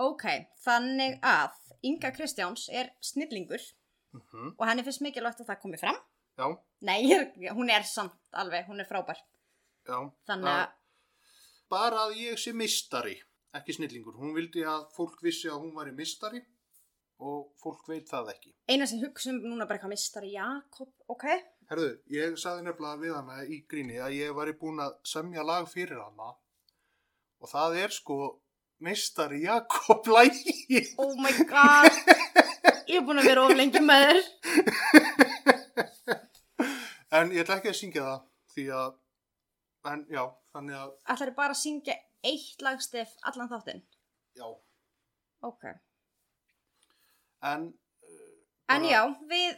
[0.00, 0.22] Ok,
[0.64, 3.60] þannig að Inga Kristjáns er snillingur
[4.14, 5.98] mm og henni finnst mikilvægt að það komi fram.
[6.38, 6.46] já,
[6.80, 7.04] Nei,
[7.52, 9.18] hún er samt alveg, hún er frábær.
[9.86, 9.98] já.
[10.26, 10.70] Þannig að,
[11.70, 13.20] Bara að ég sé mistari,
[13.56, 14.16] ekki snillingur.
[14.20, 16.42] Hún vildi að fólk vissi að hún væri mistari
[17.20, 18.52] og fólk veit það ekki.
[18.70, 21.26] Eina sem hugsa um núna bara eitthvað mistari Jakob, ok?
[21.70, 25.68] Herðu, ég sagði nefnilega við hana í gríni að ég var búin að semja lag
[25.70, 26.32] fyrir hana
[27.40, 28.16] og það er sko
[28.80, 30.84] meistari Jakob lægi.
[31.02, 31.92] Oh my god,
[32.88, 34.22] ég er búin að vera of lengi með þér.
[37.10, 38.20] En ég ætla ekki að syngja það
[38.54, 38.90] því að,
[39.90, 40.20] en já,
[40.54, 43.82] þannig að, Ætlar bara að syngja eitt lagstef allan þáttinn?
[44.36, 44.46] já,
[45.42, 45.64] Ok.
[47.42, 47.74] en
[48.68, 49.56] En Bara- já, við,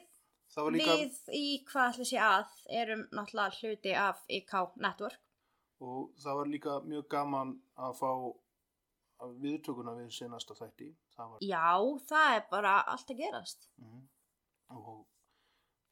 [0.73, 5.19] líka, við í hvað ætli sé að erum náttúrulega hluti af IK Network.
[5.81, 8.11] og það var líka mjög gaman að fá
[9.43, 10.95] viðtökuna við senasta þætti.
[11.17, 11.77] Það var, Já,
[12.09, 13.69] það er bara allt að gerast.
[13.79, 14.09] mm,
[14.71, 15.07] og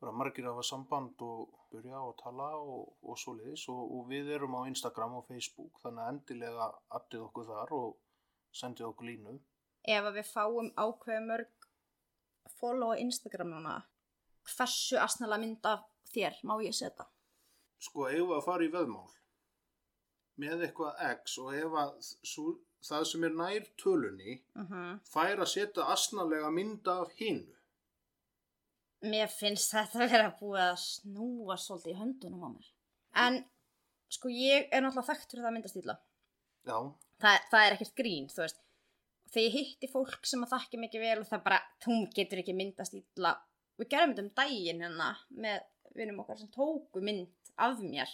[0.01, 4.33] bara margir hafa samband og byrja og tala og, og svo leiðis og, og við
[4.37, 7.97] erum á Instagram og Facebook þannig að endilega addið okkur þar og
[8.61, 9.37] sendið okkur línu.
[9.85, 11.69] Ef að við fáum ákveðu mörg
[12.57, 13.77] follow á Instagram núna,
[14.57, 17.07] hversu asnalega mynd af þér má ég setja?
[17.81, 19.09] Sko, ef að fara í veðmál
[20.41, 25.53] með eitthvað X og ef að svo, það sem er nær tölunni Uh fær að
[25.55, 27.57] setja asnalega mynda af hinu.
[29.01, 32.73] Mér finnst þetta að vera búið að snúa svolítið í höndunum á mér.
[33.25, 33.39] En,
[34.13, 35.97] sko, ég er náttúrulega þekkt fyrir það að mynda stíla.
[36.69, 36.77] Já,
[37.21, 38.63] Það, er ekkert grín, þú veist.
[39.31, 42.55] Þegar ég hitti fólk sem að þakki mikið vel og það bara, þú getur ekki
[42.57, 43.35] mynda stíla.
[43.81, 45.11] Við gerum þetta um daginn hérna
[45.45, 45.61] með
[45.97, 48.11] vinum okkar sem tóku mynd af mér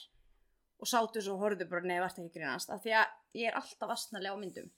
[0.83, 2.73] og sátu svo og horfðu bara neða vart ekki grínast.
[2.73, 4.69] Af því að ég er alltaf asnalega á myndum.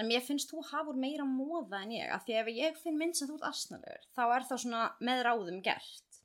[0.00, 2.10] En mér finnst þú hafur meira móða en ég.
[2.14, 4.82] Af því að ef ég finn mynd sem þú ert asnalegur, þá er það svona
[5.00, 6.20] með ráðum gert.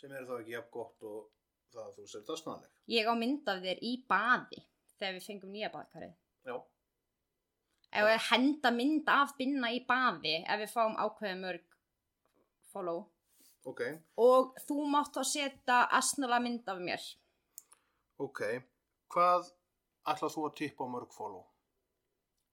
[0.00, 1.30] sem er þá ekki jafn gott og
[1.72, 2.70] það að þú setja asnaleg.
[2.92, 4.58] Ég á mynd af þér í baði
[4.98, 6.14] þegar við fengum nýja baðkarið.
[6.44, 6.56] Já,
[7.94, 11.76] Ef við henda mynd af binna í baði ef við fáum ákveðið mörg
[12.72, 13.04] follow.
[13.64, 13.80] ok,
[14.18, 17.00] Og þú mátt þá setja asnala mynd af mér.
[18.18, 18.40] ok.
[19.08, 19.52] Hvað
[20.10, 21.44] ætlað þú að tippa mörg follow?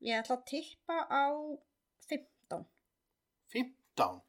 [0.01, 1.23] Ég ætla að tippa á
[2.09, 2.65] 15.
[3.53, 4.21] 15?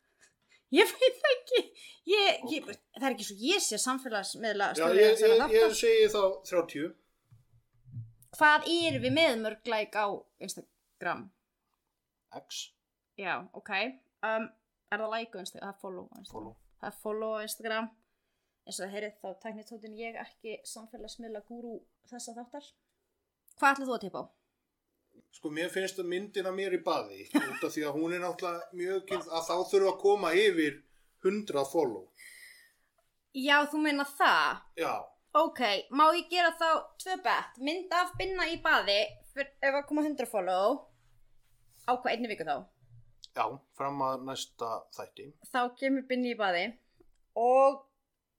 [0.73, 1.61] Ég veit það ekki.
[2.09, 2.81] Ég, ég, Ok.
[2.97, 6.93] Það er ekki svo ég sé samfélagsmiðla Já, ég, ég, ég segi þá 30.
[8.37, 10.09] Hvað erum við með mörg like á
[10.41, 11.27] Instagram?
[12.41, 12.63] X,
[13.21, 13.71] Já, ok.
[14.25, 14.47] Um,
[14.89, 15.67] er það like á Instagram?
[15.67, 16.39] Það er follow á Instagram.
[16.39, 16.55] follow.
[16.81, 17.91] Það er follow á Instagram.
[18.63, 21.75] og það heyrið þá tæknitótin ég ekki samfélagsmiðla gúrú
[22.09, 22.71] þessa þáttar.
[23.59, 24.25] Hvað ætlað þú að tippa á?
[25.33, 28.21] Sko, mér finnst að myndin að mér í baði, út af því að hún er
[28.23, 30.77] náttúrulega mjög kynnt að þá þurfa að koma yfir
[31.25, 32.05] 100 follow.
[33.33, 34.61] Já, þú meina það?
[34.77, 34.93] Já,
[35.33, 35.61] Ok,
[35.97, 36.67] má ég gera þá
[37.01, 38.99] tvö bett, mynd af binna í baði
[39.33, 40.75] ef að koma 100 follow
[41.89, 42.59] á hvað einni viku þá?
[43.33, 45.31] já, fram að næsta þætti.
[45.49, 46.67] Þá kemur binni í baði
[47.41, 47.81] og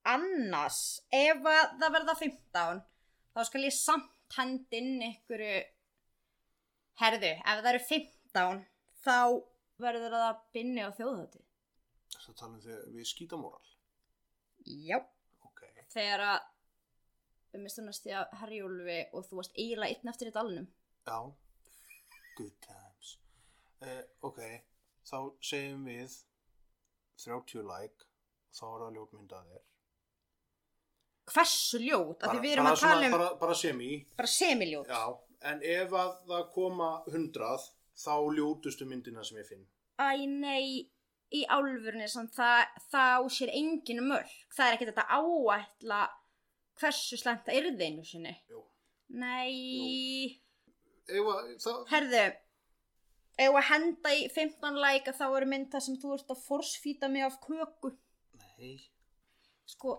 [0.05, 2.83] annars, ef að það verða 15
[3.33, 5.57] þá skal ég samt hendi inn einhverju
[7.01, 8.63] herðu, ef það eru 15
[9.03, 9.17] þá
[9.83, 11.41] verður það binni á þjóðhætti.
[12.13, 13.69] Það tala um þegar við skítamóral.
[14.63, 14.99] Já.
[15.47, 15.63] Ok,
[15.93, 16.39] Þegar að
[17.53, 20.67] við mistum næstu að herjúlfi og þú varst eiginlega einn eftir í dalnum.
[21.05, 21.17] já,
[22.37, 23.17] good times.
[23.83, 24.39] Eh, ok,
[25.05, 26.15] þá segjum við
[27.19, 29.63] 30 like og þá er það ljótmyndað þér.
[31.33, 32.23] Hversu ljót?
[32.23, 34.87] Af því við erum bara, að tala um bara, bara semi, bara semiljót.
[34.91, 35.03] já,
[35.49, 37.69] en ef að það koma 100
[38.03, 39.65] þá ljótustu myndina sem ég finn.
[40.01, 40.89] Æ, nei,
[41.33, 44.31] í álfurni það, það sér enginu mörg.
[44.53, 46.03] Það er ekki þetta áætla
[46.81, 48.33] hversu slæmt það yrði einu sinni.
[48.49, 48.63] Jú.
[49.13, 50.39] Nei,
[51.11, 52.23] að, það, herðu,
[53.45, 56.41] ef að henda í 15 like að þá eru mynd það sem þú ert að
[56.47, 57.93] forsfýta mig af köku.
[58.57, 58.73] nei,
[59.69, 59.93] Sko,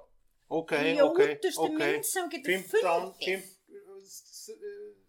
[0.49, 1.78] ok, ok, ljótustu ok.
[1.78, 3.47] mynd sem getur 15, fundið.
[3.70, 5.03] 15,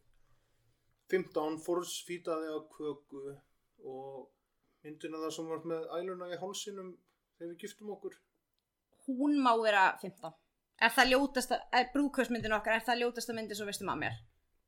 [1.11, 3.21] 15 fórsfýtaði á köku
[3.85, 4.31] og
[4.85, 6.93] myndina það sem var með æluna í hálsinum
[7.37, 8.15] þegar við giftum okkur.
[9.05, 10.33] Hún má vera 15.
[10.85, 14.17] Er það ljótasta, er brúkvæsmyndin okkar, er það ljótasta myndi svo veistum að mér?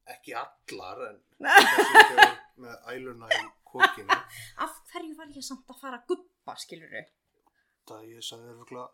[0.08, 1.18] Ekki allar, en
[2.64, 4.20] með æluna í kokinu.
[4.64, 7.10] Af hverju var ég samt að fara að guppa, skilur þau?
[7.92, 8.86] Það ég sagði þér vögla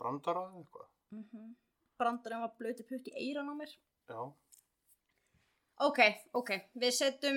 [0.00, 0.90] brandara eða eitthvað.
[1.14, 1.54] Mm -hmm.
[1.96, 3.72] Brandurinn var blöti putt í eiran á mér.
[4.10, 4.20] Já,
[5.76, 5.98] Ok,
[6.32, 6.50] ok,
[6.80, 7.36] við setjum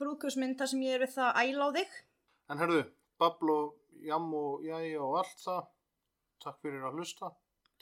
[0.00, 1.90] brúkvæsmynd þar sem ég er við það að æla á þig.
[2.50, 2.82] en herðu,
[3.18, 3.66] babl og
[4.02, 5.62] jam og jæja og allt það.
[6.42, 7.26] Takk fyrir að hlusta.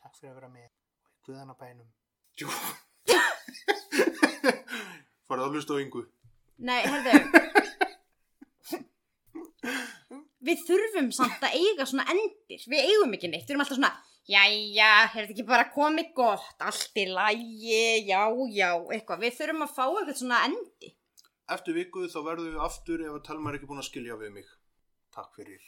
[0.01, 0.71] Takk fyrir að vera með.
[1.05, 1.89] Og í guðanabænum.
[2.41, 2.49] Jú.
[5.27, 6.03] Farið að hlusta á yngu.
[6.69, 7.13] Nei, herðu.
[10.45, 13.97] við þurfum samt að eiga svona endir við eigum ekki neitt, við erum alltaf svona
[14.31, 18.23] jæja, er þetta ekki bara komið gott allt í lægi, já,
[18.55, 20.95] já eitthvað, við þurfum að fá eitthvað svona endi
[21.55, 24.31] Eftir viku þá verðum við aftur ef að Telma er ekki búin að skilja við
[24.33, 24.47] mig.
[25.13, 25.65] Takk fyrir.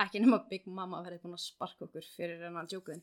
[0.00, 3.02] ekki nema Big Mama verði búin að sparka okkur fyrir hennar djókuðin